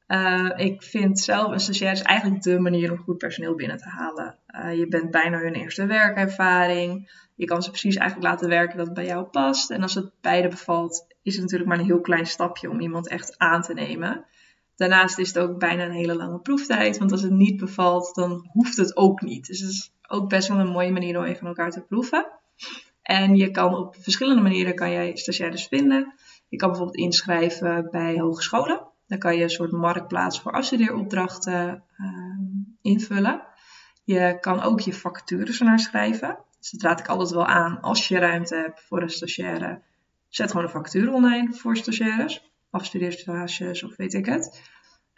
Uh, 0.07 0.51
ik 0.55 0.83
vind 0.83 1.19
zelf 1.19 1.51
een 1.51 1.59
stagiair 1.59 2.01
eigenlijk 2.01 2.41
de 2.43 2.59
manier 2.59 2.91
om 2.91 2.97
goed 2.97 3.17
personeel 3.17 3.55
binnen 3.55 3.77
te 3.77 3.89
halen. 3.89 4.37
Je 4.77 4.87
bent 4.87 5.11
bijna 5.11 5.37
hun 5.37 5.53
eerste 5.53 5.85
werkervaring. 5.85 7.11
Je 7.35 7.45
kan 7.45 7.61
ze 7.61 7.69
precies 7.69 7.95
eigenlijk 7.95 8.29
laten 8.29 8.49
werken 8.49 8.77
dat 8.77 8.85
het 8.85 8.95
bij 8.95 9.05
jou 9.05 9.25
past. 9.25 9.71
En 9.71 9.81
als 9.81 9.95
het 9.95 10.11
beide 10.21 10.47
bevalt, 10.47 11.05
is 11.23 11.33
het 11.33 11.41
natuurlijk 11.41 11.69
maar 11.69 11.79
een 11.79 11.85
heel 11.85 12.01
klein 12.01 12.25
stapje 12.25 12.69
om 12.69 12.79
iemand 12.79 13.07
echt 13.07 13.37
aan 13.37 13.61
te 13.61 13.73
nemen. 13.73 14.25
Daarnaast 14.77 15.17
is 15.17 15.27
het 15.27 15.39
ook 15.39 15.59
bijna 15.59 15.83
een 15.83 15.91
hele 15.91 16.15
lange 16.15 16.39
proeftijd, 16.39 16.97
want 16.97 17.11
als 17.11 17.21
het 17.21 17.31
niet 17.31 17.57
bevalt, 17.57 18.15
dan 18.15 18.49
hoeft 18.51 18.77
het 18.77 18.97
ook 18.97 19.21
niet. 19.21 19.47
Dus 19.47 19.59
het 19.59 19.69
is 19.69 19.91
ook 20.07 20.29
best 20.29 20.47
wel 20.47 20.59
een 20.59 20.67
mooie 20.67 20.91
manier 20.91 21.17
om 21.17 21.23
even 21.23 21.47
elkaar 21.47 21.71
te 21.71 21.81
proeven. 21.81 22.27
En 23.01 23.35
je 23.35 23.51
kan 23.51 23.75
op 23.75 23.95
verschillende 23.99 24.41
manieren 24.41 24.75
kan 24.75 24.91
jij 24.91 25.15
stagiaires 25.15 25.67
vinden. 25.67 26.13
Je 26.47 26.57
kan 26.57 26.69
bijvoorbeeld 26.69 26.97
inschrijven 26.97 27.87
bij 27.91 28.19
hogescholen. 28.19 28.87
Dan 29.07 29.17
kan 29.17 29.35
je 29.35 29.43
een 29.43 29.49
soort 29.49 29.71
marktplaats 29.71 30.41
voor 30.41 30.51
afstudeeropdrachten 30.51 31.83
uh, 31.97 32.09
invullen. 32.81 33.41
Je 34.03 34.37
kan 34.39 34.61
ook 34.61 34.79
je 34.79 34.93
vacatures 34.93 35.59
ernaar 35.59 35.79
schrijven. 35.79 36.37
Dus 36.59 36.71
dat 36.71 36.81
raad 36.81 36.99
ik 36.99 37.07
altijd 37.07 37.29
wel 37.29 37.45
aan 37.45 37.81
als 37.81 38.07
je 38.07 38.19
ruimte 38.19 38.55
hebt 38.55 38.81
voor 38.81 39.01
een 39.01 39.09
stagiaire. 39.09 39.81
Zet 40.29 40.49
gewoon 40.49 40.65
een 40.65 40.71
vacature 40.71 41.11
online 41.11 41.53
voor 41.53 41.77
stagiaires 41.77 42.46
afstudeerstages 42.69 43.83
of 43.83 43.95
weet 43.95 44.13
ik 44.13 44.25
het. 44.25 44.61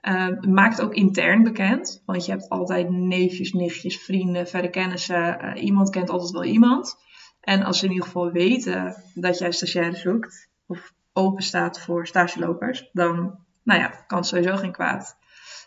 Uh, 0.02 0.40
maak 0.40 0.72
het 0.72 0.82
ook 0.82 0.94
intern 0.94 1.44
bekend, 1.44 2.02
want 2.06 2.26
je 2.26 2.32
hebt 2.32 2.50
altijd 2.50 2.90
neefjes, 2.90 3.54
nichtjes, 3.54 4.02
vrienden, 4.02 4.48
verre 4.48 4.70
kennissen. 4.70 5.46
Uh, 5.46 5.64
iemand 5.64 5.90
kent 5.90 6.10
altijd 6.10 6.32
wel 6.32 6.44
iemand. 6.44 6.98
En 7.42 7.64
als 7.64 7.80
ze 7.80 7.86
in 7.86 7.92
ieder 7.92 8.06
geval 8.06 8.32
weten 8.32 9.04
dat 9.14 9.38
jij 9.38 9.52
stagiaire 9.52 9.96
zoekt 9.96 10.50
of 10.68 10.94
open 11.14 11.44
staat 11.44 11.82
voor 11.82 12.08
stagelopers, 12.08 12.90
dan 12.92 13.40
nou 13.64 13.80
ja, 13.80 13.88
kan 13.88 14.18
het 14.18 14.28
sowieso 14.28 14.56
geen 14.56 14.72
kwaad. 14.72 15.18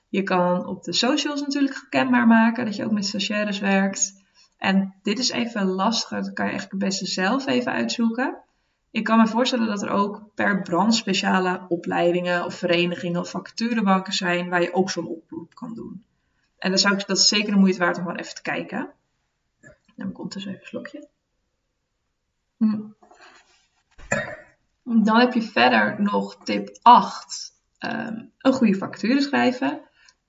Je 0.08 0.22
kan 0.22 0.66
op 0.66 0.82
de 0.82 0.92
socials 0.92 1.40
natuurlijk 1.40 1.86
kenbaar 1.88 2.26
maken 2.26 2.64
dat 2.64 2.76
je 2.76 2.84
ook 2.84 2.92
met 2.92 3.06
stagiaires 3.06 3.58
werkt. 3.58 4.22
En 4.58 4.94
dit 5.02 5.18
is 5.18 5.30
even 5.30 5.66
lastig, 5.66 6.08
dat 6.08 6.32
kan 6.32 6.44
je 6.44 6.50
eigenlijk 6.50 6.70
het 6.70 6.90
beste 6.90 7.06
zelf 7.06 7.46
even 7.46 7.72
uitzoeken. 7.72 8.38
Ik 8.92 9.04
kan 9.04 9.18
me 9.18 9.26
voorstellen 9.26 9.66
dat 9.66 9.82
er 9.82 9.90
ook 9.90 10.34
per 10.34 10.62
brand 10.62 10.94
speciale 10.94 11.64
opleidingen 11.68 12.44
of 12.44 12.54
verenigingen 12.54 13.20
of 13.20 13.30
vacaturebanken 13.30 14.12
zijn 14.12 14.48
waar 14.48 14.62
je 14.62 14.74
ook 14.74 14.90
zo'n 14.90 15.06
oproep 15.06 15.54
kan 15.54 15.74
doen. 15.74 16.04
En 16.58 16.70
dan 16.70 16.78
zou 16.78 16.94
ik 16.94 17.06
dat 17.06 17.18
is 17.18 17.28
zeker 17.28 17.52
de 17.52 17.58
moeite 17.58 17.78
waard 17.78 17.96
om 17.96 18.02
gewoon 18.02 18.18
even 18.18 18.34
te 18.34 18.42
kijken. 18.42 18.92
Dan 19.96 20.12
komt 20.12 20.32
dus 20.32 20.44
even 20.44 20.60
een 20.60 20.66
slokje. 20.66 21.08
Hm. 22.56 22.80
Dan 24.82 25.18
heb 25.18 25.32
je 25.32 25.42
verder 25.42 26.02
nog 26.02 26.36
tip 26.44 26.78
8. 26.82 27.52
Um, 27.78 27.90
ehm, 27.90 28.24
een 28.38 28.52
goede 28.52 28.74
vacature 28.74 29.20
schrijven. 29.20 29.80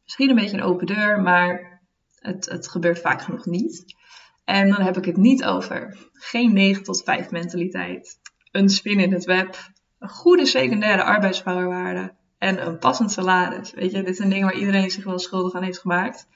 Misschien 0.04 0.30
een 0.30 0.36
beetje 0.36 0.58
een 0.58 0.63
open 0.63 0.86
deur, 0.86 1.21
maar 1.21 1.82
het, 2.19 2.45
het 2.45 2.67
gebeurt 2.67 2.99
vaak 2.99 3.21
genoeg 3.21 3.45
niet. 3.45 3.95
En 4.43 4.69
dan 4.69 4.82
heb 4.82 4.97
ik 4.97 5.06
het 5.06 5.17
niet 5.17 5.43
over 5.43 5.97
geen 6.13 6.54
9 6.54 6.84
tot 6.84 7.04
5 7.04 7.32
mentaliteit 7.32 8.21
een 8.54 8.70
spin 8.70 9.00
in 9.00 9.13
het 9.13 9.26
web, 9.26 9.72
een 10.00 10.10
goede 10.10 10.46
secundaire 10.46 11.04
arbeidsvoorwaarden 11.04 12.18
en 12.38 12.68
een 12.68 12.80
passend 12.80 13.12
salaris. 13.12 13.74
Weet 13.74 13.92
je, 13.92 14.04
dit 14.04 14.16
zijn 14.16 14.30
dingen 14.30 14.46
waar 14.46 14.58
iedereen 14.58 14.92
zich 14.92 15.04
wel 15.04 15.20
schuldig 15.20 15.54
aan 15.54 15.63
heeft 15.63 15.80
gemaakt. 15.80 16.28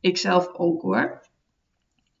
Ik 0.00 0.18
zelf 0.18 0.48
ook 0.52 0.82
hoor. 0.82 1.20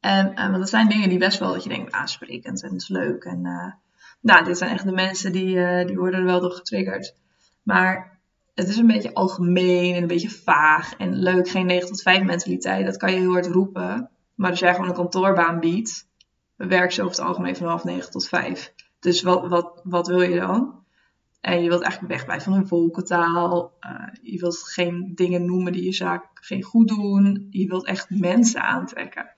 En, 0.00 0.34
en 0.34 0.48
want 0.48 0.58
dat 0.58 0.68
zijn 0.68 0.88
dingen 0.88 1.08
die 1.08 1.18
best 1.18 1.38
wel 1.38 1.52
dat 1.52 1.62
je 1.62 1.68
denkt 1.68 1.92
aansprekend 1.92 2.62
en 2.62 2.72
het 2.72 2.80
is 2.82 2.88
leuk. 2.88 3.24
En 3.24 3.44
uh, 3.44 3.72
nou, 4.20 4.44
dit 4.44 4.58
zijn 4.58 4.70
echt 4.70 4.84
de 4.84 4.92
mensen 4.92 5.32
die, 5.32 5.56
uh, 5.56 5.86
die 5.86 5.96
worden 5.96 6.20
er 6.20 6.26
wel 6.26 6.40
door 6.40 6.50
getriggerd. 6.50 7.14
Maar 7.62 8.18
het 8.54 8.68
is 8.68 8.76
een 8.76 8.86
beetje 8.86 9.14
algemeen 9.14 9.94
en 9.94 10.02
een 10.02 10.08
beetje 10.08 10.30
vaag 10.30 10.96
en 10.96 11.14
leuk. 11.14 11.48
Geen 11.48 11.66
9 11.66 11.88
tot 11.88 12.02
5 12.02 12.22
mentaliteit, 12.22 12.86
dat 12.86 12.96
kan 12.96 13.12
je 13.12 13.18
heel 13.18 13.32
hard 13.32 13.46
roepen. 13.46 14.10
Maar 14.34 14.50
als 14.50 14.58
jij 14.58 14.74
gewoon 14.74 14.88
een 14.88 14.94
kantoorbaan 14.94 15.60
biedt, 15.60 16.08
werk 16.56 16.90
je 16.90 17.02
over 17.02 17.16
het 17.16 17.26
algemeen 17.26 17.56
van 17.56 17.66
half 17.66 17.84
9 17.84 18.10
tot 18.10 18.28
5. 18.28 18.74
Dus 19.06 19.22
wat, 19.22 19.48
wat, 19.48 19.80
wat 19.84 20.06
wil 20.06 20.22
je 20.22 20.40
dan? 20.40 20.84
En 21.40 21.62
je 21.62 21.68
wilt 21.68 21.82
eigenlijk 21.82 22.12
wegblijven 22.12 22.52
van 22.52 22.60
een 22.60 22.66
volkentaal. 22.66 23.72
Uh, 23.80 24.08
je 24.22 24.38
wilt 24.38 24.58
geen 24.58 25.12
dingen 25.14 25.44
noemen 25.44 25.72
die 25.72 25.84
je 25.84 25.92
zaak 25.92 26.24
geen 26.34 26.62
goed 26.62 26.88
doen. 26.88 27.46
Je 27.50 27.66
wilt 27.66 27.86
echt 27.86 28.10
mensen 28.10 28.62
aantrekken. 28.62 29.34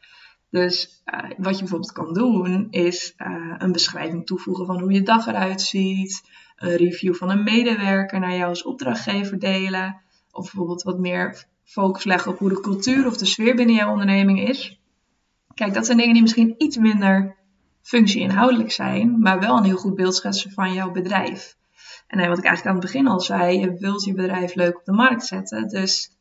Dus 0.51 1.03
uh, 1.07 1.31
wat 1.37 1.53
je 1.53 1.59
bijvoorbeeld 1.59 1.93
kan 1.93 2.13
doen, 2.13 2.67
is 2.71 3.15
uh, 3.17 3.55
een 3.59 3.73
beschrijving 3.73 4.27
toevoegen 4.27 4.67
van 4.67 4.81
hoe 4.81 4.93
je 4.93 5.03
dag 5.03 5.27
eruit 5.27 5.61
ziet. 5.61 6.23
Een 6.57 6.77
review 6.77 7.15
van 7.15 7.31
een 7.31 7.43
medewerker 7.43 8.21
naar 8.21 8.37
jou 8.37 8.49
als 8.49 8.63
opdrachtgever 8.63 9.39
delen. 9.39 10.01
Of 10.31 10.45
bijvoorbeeld 10.45 10.83
wat 10.83 10.99
meer 10.99 11.45
focus 11.65 12.05
leggen 12.05 12.33
op 12.33 12.39
hoe 12.39 12.49
de 12.49 12.61
cultuur 12.61 13.07
of 13.07 13.17
de 13.17 13.27
sfeer 13.27 13.55
binnen 13.55 13.75
jouw 13.75 13.91
onderneming 13.91 14.49
is. 14.49 14.81
Kijk, 15.55 15.75
dat 15.75 15.87
zijn 15.87 15.99
dingen 15.99 16.13
die 16.13 16.23
misschien 16.23 16.55
iets 16.59 16.77
minder 16.77 17.38
functie-inhoudelijk 17.89 18.71
zijn, 18.71 19.19
maar 19.19 19.41
wel 19.41 19.57
een 19.57 19.65
heel 19.65 19.77
goed 19.77 19.95
beeld 19.95 20.15
schetsen 20.15 20.51
van 20.51 20.73
jouw 20.73 20.91
bedrijf. 20.91 21.57
En 22.07 22.29
wat 22.29 22.39
ik 22.39 22.45
eigenlijk 22.45 22.67
aan 22.67 22.83
het 22.83 22.93
begin 22.93 23.07
al 23.07 23.21
zei, 23.21 23.59
je 23.59 23.75
wilt 23.75 24.05
je 24.05 24.15
bedrijf 24.15 24.55
leuk 24.55 24.77
op 24.77 24.85
de 24.85 24.93
markt 24.93 25.27
zetten, 25.27 25.69
dus 25.69 26.17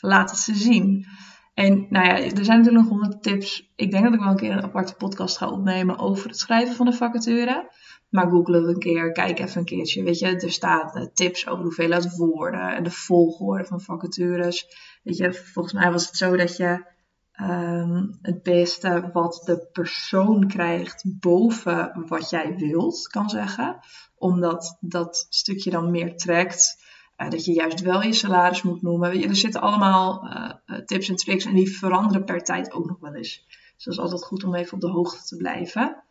laat 0.00 0.30
het 0.30 0.38
ze 0.38 0.54
zien. 0.54 1.06
En 1.54 1.86
nou 1.90 2.06
ja, 2.06 2.14
er 2.14 2.44
zijn 2.44 2.58
natuurlijk 2.58 2.84
nog 2.84 2.88
honderd 2.88 3.22
tips. 3.22 3.72
Ik 3.76 3.90
denk 3.90 4.04
dat 4.04 4.12
ik 4.12 4.20
wel 4.20 4.28
een 4.28 4.36
keer 4.36 4.50
een 4.50 4.62
aparte 4.62 4.94
podcast 4.94 5.36
ga 5.36 5.50
opnemen 5.50 5.98
over 5.98 6.28
het 6.28 6.38
schrijven 6.38 6.74
van 6.74 6.86
een 6.86 6.94
vacature. 6.94 7.70
Maar 8.08 8.30
google 8.30 8.62
we 8.62 8.68
een 8.68 8.78
keer, 8.78 9.12
kijk 9.12 9.38
even 9.38 9.58
een 9.58 9.64
keertje. 9.64 10.02
Weet 10.02 10.18
je, 10.18 10.26
er 10.26 10.52
staan 10.52 10.90
uh, 10.94 11.06
tips 11.14 11.46
over 11.46 11.58
de 11.58 11.64
hoeveelheid 11.64 12.16
woorden 12.16 12.76
en 12.76 12.82
de 12.82 12.90
volgorde 12.90 13.64
van 13.64 13.80
vacatures. 13.80 14.66
Weet 15.02 15.16
je, 15.16 15.34
volgens 15.34 15.74
mij 15.74 15.92
was 15.92 16.06
het 16.06 16.16
zo 16.16 16.36
dat 16.36 16.56
je 16.56 16.94
um, 17.40 18.18
het 18.22 18.42
beste 18.42 19.10
wat 19.12 19.42
de 19.44 19.68
persoon 19.72 20.46
krijgt 20.46 21.04
boven 21.20 22.04
wat 22.06 22.30
jij 22.30 22.56
wilt, 22.56 23.08
kan 23.08 23.30
zeggen. 23.30 23.78
Omdat 24.18 24.76
dat 24.80 25.26
stukje 25.28 25.70
dan 25.70 25.90
meer 25.90 26.16
trekt. 26.16 26.84
Uh, 27.16 27.30
dat 27.30 27.44
je 27.44 27.52
juist 27.52 27.80
wel 27.80 28.02
je 28.02 28.12
salaris 28.12 28.62
moet 28.62 28.82
noemen. 28.82 29.22
Er 29.22 29.36
zitten 29.36 29.60
allemaal 29.60 30.24
uh, 30.24 30.78
tips 30.78 31.08
en 31.08 31.16
tricks 31.16 31.44
en 31.44 31.54
die 31.54 31.76
veranderen 31.76 32.24
per 32.24 32.42
tijd 32.42 32.72
ook 32.72 32.86
nog 32.86 33.00
wel 33.00 33.14
eens. 33.14 33.44
Dus 33.76 33.84
dat 33.84 33.94
is 33.94 34.00
altijd 34.00 34.24
goed 34.24 34.44
om 34.44 34.54
even 34.54 34.74
op 34.74 34.80
de 34.80 34.90
hoogte 34.90 35.24
te 35.24 35.36
blijven. 35.36 36.04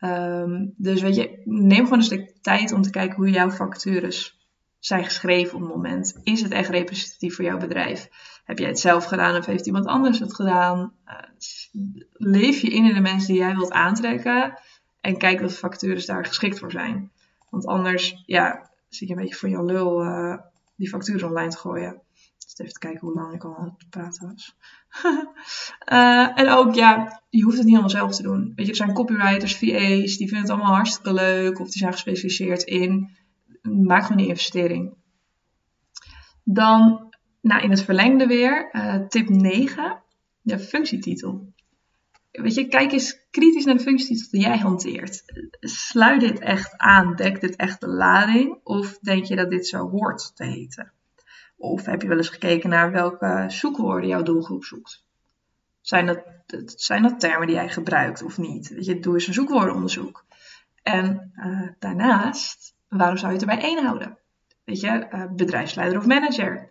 Um, 0.00 0.74
dus 0.76 1.02
neem 1.44 1.84
gewoon 1.84 1.98
een 1.98 2.04
stuk 2.04 2.36
tijd 2.40 2.72
om 2.72 2.82
te 2.82 2.90
kijken 2.90 3.16
hoe 3.16 3.30
jouw 3.30 3.50
vacatures 3.50 4.39
zijn 4.80 5.04
geschreven 5.04 5.54
op 5.54 5.60
het 5.60 5.70
moment. 5.70 6.20
Is 6.22 6.42
het 6.42 6.52
echt 6.52 6.70
representatief 6.70 7.34
voor 7.34 7.44
jouw 7.44 7.58
bedrijf? 7.58 8.08
Heb 8.44 8.58
jij 8.58 8.68
het 8.68 8.80
zelf 8.80 9.04
gedaan 9.04 9.36
of 9.36 9.46
heeft 9.46 9.66
iemand 9.66 9.86
anders 9.86 10.18
het 10.18 10.34
gedaan? 10.34 10.92
Uh, 11.06 11.14
leef 12.12 12.60
je 12.60 12.68
in 12.70 12.84
in 12.84 12.94
de 12.94 13.00
mensen 13.00 13.32
die 13.32 13.42
jij 13.42 13.54
wilt 13.54 13.72
aantrekken 13.72 14.58
en 15.00 15.18
kijk 15.18 15.40
of 15.40 15.58
vacatures 15.58 16.06
daar 16.06 16.26
geschikt 16.26 16.58
voor 16.58 16.70
zijn. 16.70 17.10
Want 17.50 17.66
anders, 17.66 18.22
ja, 18.26 18.70
zit 18.88 19.08
je 19.08 19.14
een 19.14 19.20
beetje 19.20 19.36
voor 19.36 19.48
jouw 19.48 19.64
lul 19.64 20.04
uh, 20.04 20.36
die 20.76 20.88
facturen 20.88 21.28
online 21.28 21.50
te 21.50 21.58
gooien. 21.58 22.00
Dus 22.38 22.58
even 22.58 22.80
kijken 22.80 23.00
hoe 23.00 23.14
lang 23.14 23.34
ik 23.34 23.44
al 23.44 23.56
aan 23.56 23.76
het 23.78 23.90
praten 23.90 24.26
was. 24.26 24.54
uh, 25.92 26.38
en 26.40 26.48
ook, 26.48 26.74
ja, 26.74 27.20
je 27.28 27.42
hoeft 27.42 27.56
het 27.56 27.64
niet 27.64 27.74
allemaal 27.74 27.90
zelf 27.90 28.16
te 28.16 28.22
doen. 28.22 28.52
Weet 28.56 28.66
je, 28.66 28.70
er 28.72 28.76
zijn 28.76 28.92
copywriters, 28.92 29.56
VA's, 29.56 30.16
die 30.16 30.28
vinden 30.28 30.40
het 30.40 30.50
allemaal 30.50 30.74
hartstikke 30.74 31.12
leuk. 31.12 31.60
Of 31.60 31.70
die 31.70 31.78
zijn 31.78 31.92
gespecialiseerd 31.92 32.62
in. 32.62 33.16
Maak 33.62 34.02
gewoon 34.02 34.16
die 34.16 34.28
investering. 34.28 34.94
Dan, 36.44 37.14
nou, 37.40 37.62
in 37.62 37.70
het 37.70 37.82
verlengde 37.82 38.26
weer, 38.26 38.68
uh, 38.72 39.06
tip 39.08 39.28
9. 39.28 40.02
De 40.40 40.58
functietitel. 40.58 41.52
Weet 42.30 42.54
je, 42.54 42.68
kijk 42.68 42.92
eens 42.92 43.26
kritisch 43.30 43.64
naar 43.64 43.76
de 43.76 43.82
functietitel 43.82 44.28
die 44.30 44.40
jij 44.40 44.58
hanteert. 44.58 45.22
Sluit 45.60 46.20
dit 46.20 46.38
echt 46.38 46.78
aan? 46.78 47.16
Dekt 47.16 47.40
dit 47.40 47.56
echt 47.56 47.80
de 47.80 47.88
lading? 47.88 48.60
Of 48.62 48.98
denk 48.98 49.24
je 49.24 49.36
dat 49.36 49.50
dit 49.50 49.66
zo 49.66 49.88
hoort 49.88 50.36
te 50.36 50.44
heten? 50.44 50.92
Of 51.56 51.84
heb 51.84 52.02
je 52.02 52.08
wel 52.08 52.16
eens 52.16 52.28
gekeken 52.28 52.70
naar 52.70 52.92
welke 52.92 53.44
zoekwoorden 53.48 54.08
jouw 54.08 54.22
doelgroep 54.22 54.64
zoekt? 54.64 55.04
Zijn 55.80 56.06
dat, 56.06 56.22
zijn 56.64 57.02
dat 57.02 57.20
termen 57.20 57.46
die 57.46 57.56
jij 57.56 57.68
gebruikt 57.68 58.22
of 58.22 58.38
niet? 58.38 58.68
Weet 58.68 58.84
je, 58.84 59.00
doe 59.00 59.14
eens 59.14 59.26
een 59.26 59.34
zoekwoordenonderzoek. 59.34 60.24
En 60.82 61.32
uh, 61.34 61.68
daarnaast, 61.78 62.74
waarom 62.98 63.16
zou 63.16 63.32
je 63.32 63.38
het 63.38 63.48
erbij 63.48 63.64
één 63.64 63.84
houden? 63.84 64.18
Weet 64.64 64.80
je, 64.80 65.06
uh, 65.12 65.24
bedrijfsleider 65.36 65.98
of 65.98 66.06
manager, 66.06 66.68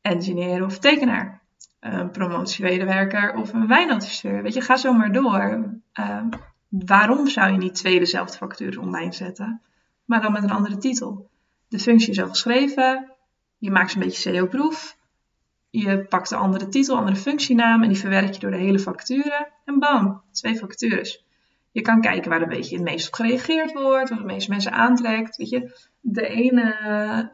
engineer 0.00 0.64
of 0.64 0.78
tekenaar, 0.78 1.42
een 1.80 2.10
promotiemedewerker 2.10 3.34
of 3.34 3.52
een 3.52 3.66
wijnadviseur. 3.66 4.42
Weet 4.42 4.54
je, 4.54 4.60
ga 4.60 4.76
zo 4.76 4.92
maar 4.92 5.12
door. 5.12 5.70
Uh, 6.00 6.22
waarom 6.68 7.26
zou 7.28 7.52
je 7.52 7.58
niet 7.58 7.74
twee 7.74 7.98
dezelfde 7.98 8.36
vacatures 8.36 8.76
online 8.76 9.12
zetten, 9.12 9.60
maar 10.04 10.22
dan 10.22 10.32
met 10.32 10.42
een 10.42 10.50
andere 10.50 10.78
titel? 10.78 11.30
De 11.68 11.78
functie 11.78 12.10
is 12.10 12.20
al 12.20 12.28
geschreven, 12.28 13.12
je 13.58 13.70
maakt 13.70 13.94
een 13.94 14.00
beetje 14.00 14.32
SEO-proef. 14.32 14.98
Je 15.70 16.04
pakt 16.04 16.28
de 16.28 16.36
andere 16.36 16.68
titel, 16.68 16.96
andere 16.96 17.16
functienaam 17.16 17.82
en 17.82 17.88
die 17.88 17.98
verwerk 17.98 18.34
je 18.34 18.40
door 18.40 18.50
de 18.50 18.56
hele 18.56 18.78
vacature. 18.78 19.48
En 19.64 19.78
bam, 19.78 20.22
twee 20.32 20.58
vacatures. 20.58 21.24
Je 21.72 21.80
kan 21.80 22.00
kijken 22.00 22.30
waar 22.30 22.42
een 22.42 22.48
beetje 22.48 22.76
het 22.76 22.84
meest 22.84 23.06
op 23.06 23.14
gereageerd 23.14 23.72
wordt, 23.72 24.10
wat 24.10 24.18
de 24.18 24.24
meeste 24.24 24.50
mensen 24.50 24.72
aantrekt. 24.72 25.36
Weet 25.36 25.48
je, 25.48 25.88
de 26.00 26.28
ene, 26.28 27.32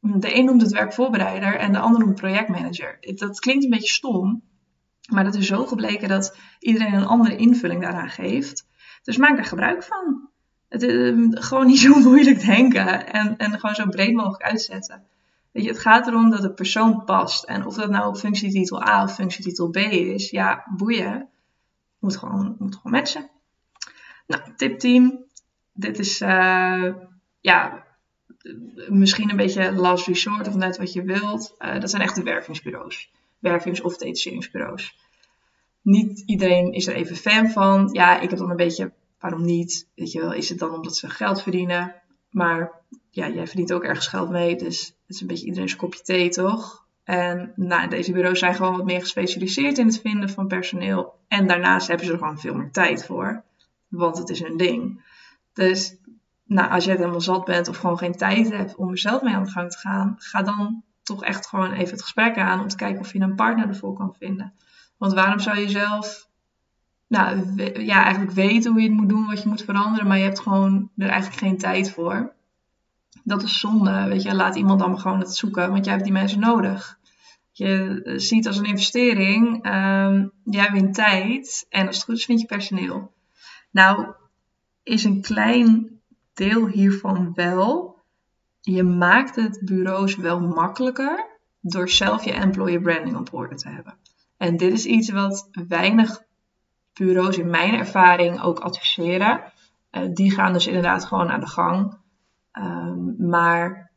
de 0.00 0.36
een 0.36 0.44
noemt 0.44 0.62
het 0.62 0.72
werkvoorbereider 0.72 1.56
en 1.56 1.72
de 1.72 1.78
ander 1.78 2.00
noemt 2.00 2.14
projectmanager. 2.14 2.98
Dat 3.00 3.40
klinkt 3.40 3.64
een 3.64 3.70
beetje 3.70 3.88
stom, 3.88 4.42
maar 5.12 5.24
dat 5.24 5.34
is 5.34 5.46
zo 5.46 5.66
gebleken 5.66 6.08
dat 6.08 6.36
iedereen 6.58 6.94
een 6.94 7.06
andere 7.06 7.36
invulling 7.36 7.82
daaraan 7.82 8.10
geeft. 8.10 8.66
Dus 9.02 9.16
maak 9.16 9.36
daar 9.36 9.44
gebruik 9.44 9.82
van. 9.82 10.28
Het, 10.68 10.82
uh, 10.82 11.28
gewoon 11.30 11.66
niet 11.66 11.78
zo 11.78 11.98
moeilijk 12.08 12.40
denken 12.40 13.12
en, 13.12 13.36
en 13.36 13.60
gewoon 13.60 13.74
zo 13.74 13.86
breed 13.86 14.14
mogelijk 14.14 14.42
uitzetten. 14.42 15.02
Weet 15.52 15.64
je, 15.64 15.70
het 15.70 15.78
gaat 15.78 16.06
erom 16.06 16.30
dat 16.30 16.42
de 16.42 16.52
persoon 16.52 17.04
past. 17.04 17.44
En 17.44 17.66
of 17.66 17.74
dat 17.74 17.90
nou 17.90 18.08
op 18.08 18.16
functietitel 18.16 18.88
A 18.88 19.02
of 19.02 19.14
functietitel 19.14 19.70
B 19.70 19.76
is, 19.76 20.30
ja, 20.30 20.64
boeien. 20.76 21.28
Moet 22.04 22.16
gewoon, 22.16 22.56
moet 22.58 22.76
gewoon 22.76 22.92
matchen. 22.92 23.30
Nou, 24.26 24.42
tip 24.56 24.78
10. 24.78 25.24
Dit 25.72 25.98
is, 25.98 26.20
uh, 26.20 26.94
ja, 27.40 27.86
misschien 28.88 29.30
een 29.30 29.36
beetje 29.36 29.72
last 29.72 30.06
resort 30.06 30.48
of 30.48 30.54
net 30.54 30.76
wat 30.76 30.92
je 30.92 31.02
wilt. 31.02 31.54
Uh, 31.58 31.80
dat 31.80 31.90
zijn 31.90 32.02
echt 32.02 32.14
de 32.14 32.22
wervingsbureaus. 32.22 33.10
Wervings- 33.38 33.80
of 33.80 33.96
detacheringsbureaus. 33.96 34.98
Niet 35.82 36.22
iedereen 36.26 36.72
is 36.72 36.86
er 36.86 36.94
even 36.94 37.16
fan 37.16 37.50
van. 37.50 37.88
Ja, 37.92 38.20
ik 38.20 38.30
heb 38.30 38.38
dan 38.38 38.50
een 38.50 38.56
beetje 38.56 38.92
Waarom 39.24 39.44
niet? 39.44 39.88
Weet 39.94 40.12
je 40.12 40.20
wel, 40.20 40.32
is 40.32 40.48
het 40.48 40.58
dan 40.58 40.74
omdat 40.74 40.96
ze 40.96 41.08
geld 41.08 41.42
verdienen? 41.42 41.94
Maar 42.30 42.72
ja, 43.10 43.28
jij 43.28 43.46
verdient 43.46 43.72
ook 43.72 43.84
ergens 43.84 44.06
geld 44.06 44.30
mee, 44.30 44.56
dus 44.56 44.86
het 44.86 44.96
is 45.06 45.20
een 45.20 45.26
beetje 45.26 45.46
iedereen's 45.46 45.76
kopje 45.76 46.02
thee, 46.02 46.28
toch? 46.28 46.83
En 47.04 47.52
nou, 47.56 47.88
deze 47.88 48.12
bureaus 48.12 48.38
zijn 48.38 48.54
gewoon 48.54 48.76
wat 48.76 48.84
meer 48.84 49.00
gespecialiseerd 49.00 49.78
in 49.78 49.86
het 49.86 50.00
vinden 50.00 50.30
van 50.30 50.46
personeel. 50.46 51.14
En 51.28 51.46
daarnaast 51.46 51.88
hebben 51.88 52.06
ze 52.06 52.12
er 52.12 52.18
gewoon 52.18 52.38
veel 52.38 52.54
meer 52.54 52.70
tijd 52.70 53.06
voor, 53.06 53.42
want 53.88 54.18
het 54.18 54.30
is 54.30 54.42
hun 54.42 54.56
ding. 54.56 55.04
Dus 55.52 55.96
nou, 56.44 56.70
als 56.70 56.84
jij 56.84 56.92
het 56.92 57.02
helemaal 57.02 57.22
zat 57.22 57.44
bent 57.44 57.68
of 57.68 57.76
gewoon 57.76 57.98
geen 57.98 58.16
tijd 58.16 58.50
hebt 58.50 58.74
om 58.74 58.90
er 58.90 58.98
zelf 58.98 59.22
mee 59.22 59.34
aan 59.34 59.44
de 59.44 59.50
gang 59.50 59.70
te 59.70 59.78
gaan, 59.78 60.14
ga 60.18 60.42
dan 60.42 60.82
toch 61.02 61.24
echt 61.24 61.46
gewoon 61.46 61.72
even 61.72 61.92
het 61.92 62.02
gesprek 62.02 62.38
aan 62.38 62.60
om 62.60 62.68
te 62.68 62.76
kijken 62.76 63.00
of 63.00 63.12
je 63.12 63.20
een 63.20 63.34
partner 63.34 63.68
ervoor 63.68 63.94
kan 63.94 64.14
vinden. 64.18 64.52
Want 64.96 65.12
waarom 65.12 65.38
zou 65.38 65.58
je 65.58 65.68
zelf 65.68 66.28
nou, 67.06 67.54
ja, 67.82 68.02
eigenlijk 68.02 68.34
weten 68.34 68.72
hoe 68.72 68.80
je 68.80 68.88
het 68.88 68.96
moet 68.96 69.08
doen, 69.08 69.26
wat 69.26 69.42
je 69.42 69.48
moet 69.48 69.64
veranderen, 69.64 70.06
maar 70.06 70.18
je 70.18 70.24
hebt 70.24 70.40
gewoon 70.40 70.90
er 70.96 71.08
eigenlijk 71.08 71.40
geen 71.40 71.58
tijd 71.58 71.90
voor. 71.90 72.32
Dat 73.24 73.42
is 73.42 73.60
zonde, 73.60 74.04
weet 74.08 74.22
je. 74.22 74.34
Laat 74.34 74.56
iemand 74.56 74.80
dan 74.80 74.98
gewoon 74.98 75.18
het 75.18 75.36
zoeken, 75.36 75.70
want 75.70 75.84
jij 75.84 75.92
hebt 75.92 76.04
die 76.04 76.12
mensen 76.12 76.40
nodig. 76.40 76.98
Je 77.52 78.02
eh, 78.04 78.18
ziet 78.18 78.46
als 78.46 78.58
een 78.58 78.64
investering, 78.64 79.66
um, 79.66 80.32
jij 80.44 80.70
wint 80.72 80.94
tijd 80.94 81.66
en 81.68 81.86
als 81.86 81.96
het 81.96 82.04
goed 82.04 82.16
is 82.16 82.24
vind 82.24 82.40
je 82.40 82.46
personeel. 82.46 83.12
Nou, 83.70 84.06
is 84.82 85.04
een 85.04 85.20
klein 85.20 86.00
deel 86.34 86.66
hiervan 86.66 87.32
wel. 87.34 88.02
Je 88.60 88.82
maakt 88.82 89.36
het 89.36 89.60
bureaus 89.64 90.16
wel 90.16 90.40
makkelijker 90.40 91.26
door 91.60 91.88
zelf 91.88 92.24
je 92.24 92.32
employer 92.32 92.80
branding 92.80 93.16
op 93.16 93.34
orde 93.34 93.54
te 93.54 93.68
hebben. 93.68 93.94
En 94.36 94.56
dit 94.56 94.72
is 94.72 94.86
iets 94.86 95.10
wat 95.10 95.48
weinig 95.68 96.22
bureaus 96.92 97.38
in 97.38 97.50
mijn 97.50 97.74
ervaring 97.74 98.42
ook 98.42 98.58
adviseren. 98.58 99.52
Uh, 99.92 100.02
die 100.14 100.30
gaan 100.30 100.52
dus 100.52 100.66
inderdaad 100.66 101.04
gewoon 101.04 101.30
aan 101.30 101.40
de 101.40 101.46
gang. 101.46 101.98
Um, 102.58 103.14
maar 103.18 103.90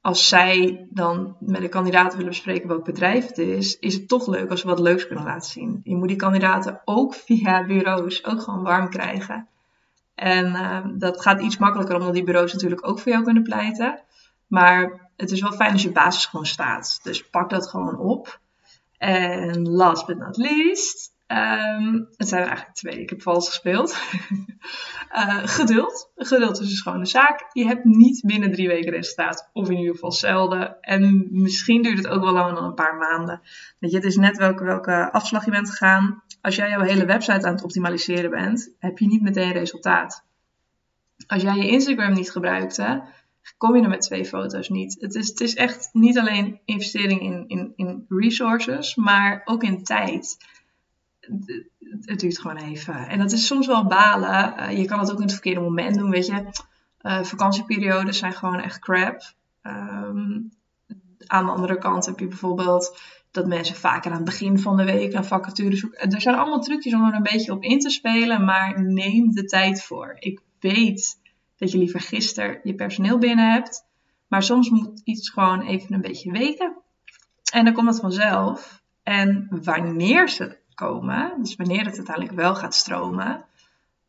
als 0.00 0.28
zij 0.28 0.86
dan 0.90 1.36
met 1.40 1.60
de 1.60 1.68
kandidaten 1.68 2.16
willen 2.16 2.32
bespreken 2.32 2.68
welk 2.68 2.84
bedrijf 2.84 3.26
het 3.26 3.38
is, 3.38 3.78
is 3.78 3.94
het 3.94 4.08
toch 4.08 4.26
leuk 4.26 4.50
als 4.50 4.62
we 4.62 4.68
wat 4.68 4.78
leuks 4.78 5.06
kunnen 5.06 5.24
laten 5.24 5.50
zien. 5.50 5.80
Je 5.84 5.96
moet 5.96 6.08
die 6.08 6.16
kandidaten 6.16 6.80
ook 6.84 7.14
via 7.14 7.66
bureaus 7.66 8.24
ook 8.24 8.40
gewoon 8.40 8.62
warm 8.62 8.88
krijgen. 8.88 9.48
En 10.14 10.46
uh, 10.46 10.86
dat 10.94 11.20
gaat 11.20 11.40
iets 11.40 11.58
makkelijker 11.58 11.96
omdat 11.96 12.14
die 12.14 12.24
bureaus 12.24 12.52
natuurlijk 12.52 12.88
ook 12.88 12.98
voor 12.98 13.12
jou 13.12 13.24
kunnen 13.24 13.42
pleiten. 13.42 14.00
Maar 14.46 15.10
het 15.16 15.30
is 15.30 15.40
wel 15.40 15.52
fijn 15.52 15.72
als 15.72 15.82
je 15.82 15.92
basis 15.92 16.26
gewoon 16.26 16.46
staat. 16.46 17.00
Dus 17.02 17.28
pak 17.28 17.50
dat 17.50 17.68
gewoon 17.68 17.98
op. 17.98 18.40
En 18.98 19.68
last 19.68 20.06
but 20.06 20.18
not 20.18 20.36
least, 20.36 21.12
Um, 21.32 22.08
het 22.16 22.28
zijn 22.28 22.40
er 22.40 22.46
eigenlijk 22.46 22.76
twee. 22.76 23.00
Ik 23.00 23.10
heb 23.10 23.22
vals 23.22 23.48
gespeeld. 23.48 23.98
uh, 25.12 25.46
geduld. 25.58 26.10
Geduld 26.16 26.60
is 26.60 26.68
dus 26.68 26.84
een 26.84 27.06
zaak. 27.06 27.50
Je 27.52 27.66
hebt 27.66 27.84
niet 27.84 28.22
binnen 28.26 28.52
drie 28.52 28.68
weken 28.68 28.90
resultaat. 28.92 29.50
Of 29.52 29.70
in 29.70 29.76
ieder 29.76 29.94
geval 29.94 30.12
zelden. 30.12 30.80
En 30.80 31.28
misschien 31.30 31.82
duurt 31.82 31.98
het 31.98 32.08
ook 32.08 32.22
wel 32.22 32.32
langer 32.32 32.54
dan 32.54 32.64
een 32.64 32.74
paar 32.74 32.96
maanden. 32.96 33.40
Weet 33.78 33.90
je, 33.90 33.96
het 33.96 34.06
is 34.06 34.16
net 34.16 34.36
welke, 34.36 34.64
welke 34.64 35.12
afslag 35.12 35.44
je 35.44 35.50
bent 35.50 35.70
gegaan. 35.70 36.22
Als 36.40 36.56
jij 36.56 36.68
jouw 36.68 36.80
hele 36.80 37.04
website 37.04 37.46
aan 37.46 37.54
het 37.54 37.64
optimaliseren 37.64 38.30
bent, 38.30 38.74
heb 38.78 38.98
je 38.98 39.06
niet 39.06 39.22
meteen 39.22 39.52
resultaat. 39.52 40.24
Als 41.26 41.42
jij 41.42 41.56
je 41.56 41.68
Instagram 41.68 42.12
niet 42.12 42.30
gebruikte, 42.30 43.02
kom 43.58 43.76
je 43.76 43.82
er 43.82 43.88
met 43.88 44.00
twee 44.00 44.24
foto's 44.24 44.68
niet. 44.68 44.96
Het 45.00 45.14
is, 45.14 45.28
het 45.28 45.40
is 45.40 45.54
echt 45.54 45.88
niet 45.92 46.18
alleen 46.18 46.60
investering 46.64 47.20
in, 47.20 47.44
in, 47.46 47.72
in 47.76 48.04
resources, 48.08 48.94
maar 48.94 49.42
ook 49.44 49.62
in 49.62 49.82
tijd 49.82 50.36
het 52.00 52.20
duurt 52.20 52.38
gewoon 52.38 52.56
even. 52.56 53.08
En 53.08 53.18
dat 53.18 53.32
is 53.32 53.46
soms 53.46 53.66
wel 53.66 53.86
balen. 53.86 54.54
Uh, 54.58 54.78
je 54.78 54.84
kan 54.84 54.98
het 54.98 55.10
ook 55.10 55.16
in 55.16 55.22
het 55.22 55.32
verkeerde 55.32 55.60
moment 55.60 55.98
doen, 55.98 56.10
weet 56.10 56.26
je. 56.26 56.44
Uh, 57.02 57.22
vakantieperiodes 57.22 58.18
zijn 58.18 58.32
gewoon 58.32 58.60
echt 58.60 58.78
crap. 58.78 59.34
Um, 59.62 60.50
aan 61.26 61.44
de 61.44 61.50
andere 61.50 61.78
kant 61.78 62.06
heb 62.06 62.18
je 62.18 62.26
bijvoorbeeld 62.26 62.98
dat 63.30 63.46
mensen 63.46 63.76
vaker 63.76 64.10
aan 64.10 64.16
het 64.16 64.26
begin 64.26 64.58
van 64.58 64.76
de 64.76 64.84
week 64.84 65.12
een 65.12 65.24
vacature 65.24 65.76
zoeken. 65.76 66.10
Er 66.10 66.20
zijn 66.20 66.34
allemaal 66.34 66.60
trucjes 66.60 66.94
om 66.94 67.04
er 67.04 67.14
een 67.14 67.22
beetje 67.22 67.52
op 67.52 67.62
in 67.62 67.78
te 67.78 67.90
spelen, 67.90 68.44
maar 68.44 68.82
neem 68.82 69.30
de 69.30 69.44
tijd 69.44 69.82
voor. 69.82 70.16
Ik 70.18 70.40
weet 70.60 71.20
dat 71.56 71.72
je 71.72 71.78
liever 71.78 72.00
gisteren 72.00 72.60
je 72.62 72.74
personeel 72.74 73.18
binnen 73.18 73.52
hebt, 73.52 73.86
maar 74.28 74.42
soms 74.42 74.70
moet 74.70 75.00
iets 75.04 75.30
gewoon 75.30 75.60
even 75.60 75.94
een 75.94 76.00
beetje 76.00 76.32
weken. 76.32 76.76
En 77.52 77.64
dan 77.64 77.74
komt 77.74 77.88
het 77.88 78.00
vanzelf. 78.00 78.82
En 79.02 79.48
wanneer 79.62 80.28
ze 80.28 80.57
komen, 80.78 81.32
dus 81.42 81.56
wanneer 81.56 81.84
het 81.84 81.96
uiteindelijk 81.96 82.36
wel 82.36 82.54
gaat 82.54 82.74
stromen, 82.74 83.44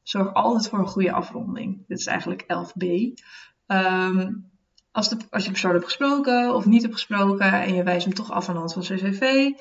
zorg 0.04 0.34
altijd 0.34 0.70
voor 0.70 0.80
een 0.80 0.88
goede 0.88 1.12
afronding. 1.12 1.84
Dit 1.88 2.00
is 2.00 2.06
eigenlijk 2.06 2.44
11b. 2.44 2.86
Ehm, 3.66 4.34
als, 4.92 5.10
de, 5.10 5.18
als 5.30 5.44
je 5.44 5.52
persoon 5.52 5.72
hebt 5.72 5.84
gesproken 5.84 6.56
of 6.56 6.66
niet 6.66 6.82
hebt 6.82 6.94
gesproken 6.94 7.52
en 7.52 7.74
je 7.74 7.84
wijst 7.84 8.06
hem 8.06 8.14
toch 8.14 8.32
af 8.32 8.48
aan 8.48 8.54
de 8.54 8.60
hand 8.60 8.74
van 8.74 8.82
CCV, 8.82 9.52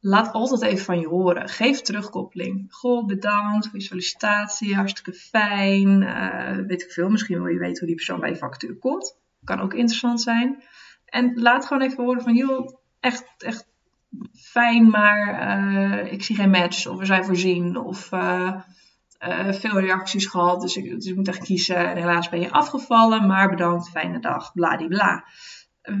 laat 0.00 0.32
altijd 0.32 0.62
even 0.62 0.84
van 0.84 1.00
je 1.00 1.06
horen. 1.06 1.48
Geef 1.48 1.80
terugkoppeling. 1.80 2.66
Goh, 2.68 3.06
bedankt 3.06 3.68
voor 3.68 3.78
je 3.78 3.84
sollicitatie, 3.84 4.74
hartstikke 4.74 5.12
fijn. 5.12 6.02
Uh, 6.02 6.66
weet 6.66 6.82
ik 6.82 6.90
veel, 6.90 7.08
misschien 7.08 7.42
wil 7.42 7.52
je 7.52 7.58
weten 7.58 7.78
hoe 7.78 7.86
die 7.86 7.96
persoon 7.96 8.20
bij 8.20 8.30
je 8.30 8.36
vacature 8.36 8.78
komt. 8.78 9.16
Kan 9.44 9.60
ook 9.60 9.74
interessant 9.74 10.20
zijn. 10.20 10.62
En 11.04 11.40
laat 11.40 11.66
gewoon 11.66 11.82
even 11.82 12.04
horen 12.04 12.22
van, 12.22 12.34
joh, 12.34 12.68
echt, 13.00 13.24
echt 13.38 13.66
fijn, 14.32 14.90
maar 14.90 15.48
uh, 15.58 16.12
ik 16.12 16.22
zie 16.22 16.36
geen 16.36 16.50
match. 16.50 16.86
Of 16.86 16.98
we 16.98 17.04
zijn 17.04 17.24
voorzien. 17.24 17.76
Of 17.76 18.12
uh, 18.12 18.54
uh, 19.28 19.52
veel 19.52 19.80
reacties 19.80 20.26
gehad, 20.26 20.60
dus 20.60 20.76
ik, 20.76 20.90
dus 20.90 21.06
ik 21.06 21.16
moet 21.16 21.28
echt 21.28 21.44
kiezen. 21.44 21.90
En 21.90 21.96
helaas 21.96 22.28
ben 22.28 22.40
je 22.40 22.50
afgevallen, 22.50 23.26
maar 23.26 23.48
bedankt, 23.48 23.90
fijne 23.90 24.20
dag, 24.20 24.52
bladibla. 24.52 25.24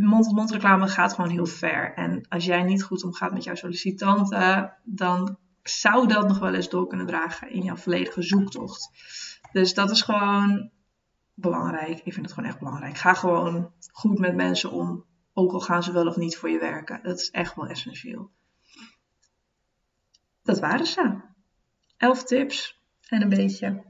Mond-tot-mond 0.00 0.50
reclame 0.50 0.88
gaat 0.88 1.12
gewoon 1.12 1.30
heel 1.30 1.46
ver. 1.46 1.94
En 1.94 2.26
als 2.28 2.44
jij 2.44 2.62
niet 2.62 2.82
goed 2.82 3.04
omgaat 3.04 3.32
met 3.32 3.44
jouw 3.44 3.54
sollicitanten, 3.54 4.72
dan 4.84 5.38
zou 5.62 6.06
dat 6.06 6.28
nog 6.28 6.38
wel 6.38 6.54
eens 6.54 6.68
door 6.68 6.86
kunnen 6.86 7.06
dragen 7.06 7.50
in 7.50 7.62
jouw 7.62 7.76
volledige 7.76 8.22
zoektocht. 8.22 8.90
Dus 9.52 9.74
dat 9.74 9.90
is 9.90 10.02
gewoon 10.02 10.70
belangrijk. 11.34 12.00
Ik 12.04 12.12
vind 12.12 12.26
het 12.26 12.34
gewoon 12.34 12.48
echt 12.48 12.58
belangrijk. 12.58 12.96
Ga 12.96 13.14
gewoon 13.14 13.72
goed 13.92 14.18
met 14.18 14.34
mensen 14.34 14.70
om, 14.70 15.04
ook 15.34 15.52
al 15.52 15.60
gaan 15.60 15.82
ze 15.82 15.92
wel 15.92 16.06
of 16.06 16.16
niet 16.16 16.36
voor 16.36 16.50
je 16.50 16.58
werken. 16.58 17.00
Dat 17.02 17.18
is 17.18 17.30
echt 17.30 17.54
wel 17.54 17.66
essentieel. 17.66 18.30
Dat 20.42 20.60
waren 20.60 20.86
ze. 20.86 21.20
Elf 21.96 22.24
tips 22.24 22.80
en 23.08 23.22
een 23.22 23.28
beetje. 23.28 23.82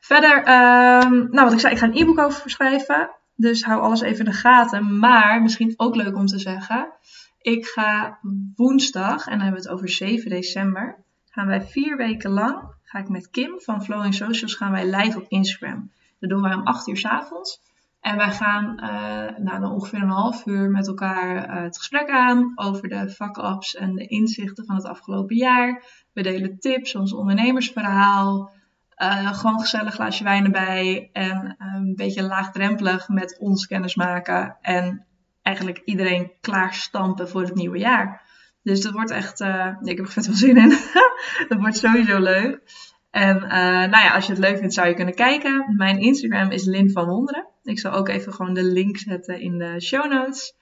Verder, 0.00 0.36
um, 0.38 1.28
nou 1.30 1.44
wat 1.44 1.52
ik 1.52 1.60
zei, 1.60 1.72
ik 1.72 1.78
ga 1.78 1.86
een 1.86 1.96
e-book 1.96 2.18
over 2.18 2.50
schrijven. 2.50 3.10
Dus 3.34 3.64
hou 3.64 3.80
alles 3.80 4.00
even 4.00 4.24
in 4.24 4.30
de 4.30 4.36
gaten. 4.36 4.98
Maar 4.98 5.42
misschien 5.42 5.74
ook 5.76 5.94
leuk 5.94 6.16
om 6.16 6.26
te 6.26 6.38
zeggen. 6.38 6.92
Ik 7.40 7.66
ga 7.66 8.18
woensdag, 8.54 9.26
en 9.26 9.32
dan 9.32 9.40
hebben 9.40 9.62
we 9.62 9.68
het 9.68 9.76
over 9.76 9.88
7 9.88 10.30
december, 10.30 11.04
gaan 11.30 11.46
wij 11.46 11.62
vier 11.62 11.96
weken 11.96 12.30
lang, 12.30 12.74
ga 12.82 12.98
ik 12.98 13.08
met 13.08 13.30
Kim 13.30 13.60
van 13.60 13.84
Flowing 13.84 14.14
Socials, 14.14 14.54
gaan 14.54 14.72
wij 14.72 14.90
live 14.90 15.18
op 15.18 15.28
Instagram. 15.28 15.92
Dat 16.18 16.30
doen 16.30 16.42
wij 16.42 16.54
om 16.54 16.66
8 16.66 16.88
uur 16.88 16.96
s 16.96 17.04
avonds. 17.04 17.60
En 18.00 18.16
wij 18.16 18.30
gaan 18.30 18.80
uh, 18.82 19.38
nou, 19.38 19.72
ongeveer 19.72 20.02
een 20.02 20.08
half 20.08 20.46
uur 20.46 20.70
met 20.70 20.86
elkaar 20.86 21.36
uh, 21.36 21.62
het 21.62 21.76
gesprek 21.76 22.10
aan 22.10 22.52
over 22.54 22.88
de 22.88 23.08
fuck-ups 23.08 23.74
en 23.74 23.94
de 23.94 24.06
inzichten 24.06 24.64
van 24.64 24.74
het 24.74 24.84
afgelopen 24.84 25.36
jaar. 25.36 25.84
We 26.12 26.22
delen 26.22 26.58
tips, 26.58 26.94
ons 26.94 27.14
ondernemersverhaal. 27.14 28.50
Uh, 28.96 29.32
gewoon 29.32 29.54
een 29.54 29.60
gezellig 29.60 29.94
glaasje 29.94 30.24
wijn 30.24 30.44
erbij. 30.44 31.10
En 31.12 31.56
een 31.58 31.94
beetje 31.96 32.22
laagdrempelig 32.22 33.08
met 33.08 33.38
ons 33.38 33.66
kennis 33.66 33.94
maken. 33.94 34.56
En 34.60 35.06
eigenlijk 35.42 35.82
iedereen 35.84 36.32
klaarstampen 36.40 37.28
voor 37.28 37.42
het 37.42 37.54
nieuwe 37.54 37.78
jaar. 37.78 38.22
Dus 38.62 38.80
dat 38.80 38.92
wordt 38.92 39.10
echt, 39.10 39.40
ik 39.82 39.96
heb 39.96 39.98
er 39.98 40.08
vet 40.08 40.24
veel 40.24 40.34
zin 40.34 40.56
in. 40.56 40.68
dat 41.48 41.58
wordt 41.58 41.76
sowieso 41.76 42.20
leuk. 42.20 42.60
En 43.10 43.38
nou 43.90 44.04
ja, 44.04 44.14
als 44.14 44.26
je 44.26 44.32
het 44.32 44.40
leuk 44.40 44.58
vindt, 44.58 44.74
zou 44.74 44.88
je 44.88 44.94
kunnen 44.94 45.14
kijken. 45.14 45.74
Mijn 45.76 45.98
Instagram 45.98 46.50
is 46.50 46.64
Lin 46.64 46.90
van 46.90 47.06
Wonderen. 47.06 47.46
Ik 47.68 47.78
zal 47.78 47.92
ook 47.92 48.08
even 48.08 48.32
gewoon 48.32 48.54
de 48.54 48.64
link 48.64 48.96
zetten 48.96 49.40
in 49.40 49.58
de 49.58 49.80
show 49.80 50.12
notes. 50.12 50.54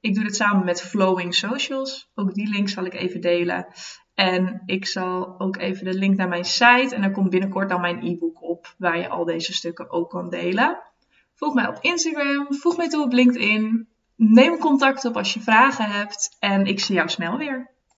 Ik 0.00 0.14
doe 0.14 0.24
dit 0.24 0.36
samen 0.36 0.64
met 0.64 0.82
Flowing 0.82 1.34
Socials. 1.34 2.10
Ook 2.14 2.34
die 2.34 2.48
link 2.48 2.68
zal 2.68 2.84
ik 2.84 2.94
even 2.94 3.20
delen. 3.20 3.66
En 4.14 4.62
ik 4.66 4.86
zal 4.86 5.40
ook 5.40 5.56
even 5.56 5.84
de 5.84 5.94
link 5.94 6.16
naar 6.16 6.28
mijn 6.28 6.44
site. 6.44 6.94
En 6.94 7.02
er 7.02 7.10
komt 7.10 7.30
binnenkort 7.30 7.68
dan 7.68 7.80
mijn 7.80 8.02
e-book 8.02 8.42
op. 8.42 8.74
Waar 8.78 8.98
je 8.98 9.08
al 9.08 9.24
deze 9.24 9.52
stukken 9.52 9.90
ook 9.90 10.10
kan 10.10 10.30
delen. 10.30 10.78
Volg 11.34 11.54
mij 11.54 11.68
op 11.68 11.78
Instagram. 11.80 12.46
Voeg 12.54 12.76
mij 12.76 12.88
toe 12.88 13.04
op 13.04 13.12
LinkedIn. 13.12 13.88
Neem 14.16 14.58
contact 14.58 15.04
op 15.04 15.16
als 15.16 15.34
je 15.34 15.40
vragen 15.40 15.84
hebt. 15.84 16.36
En 16.38 16.64
ik 16.64 16.80
zie 16.80 16.94
jou 16.94 17.08
snel 17.08 17.38
weer. 17.38 17.70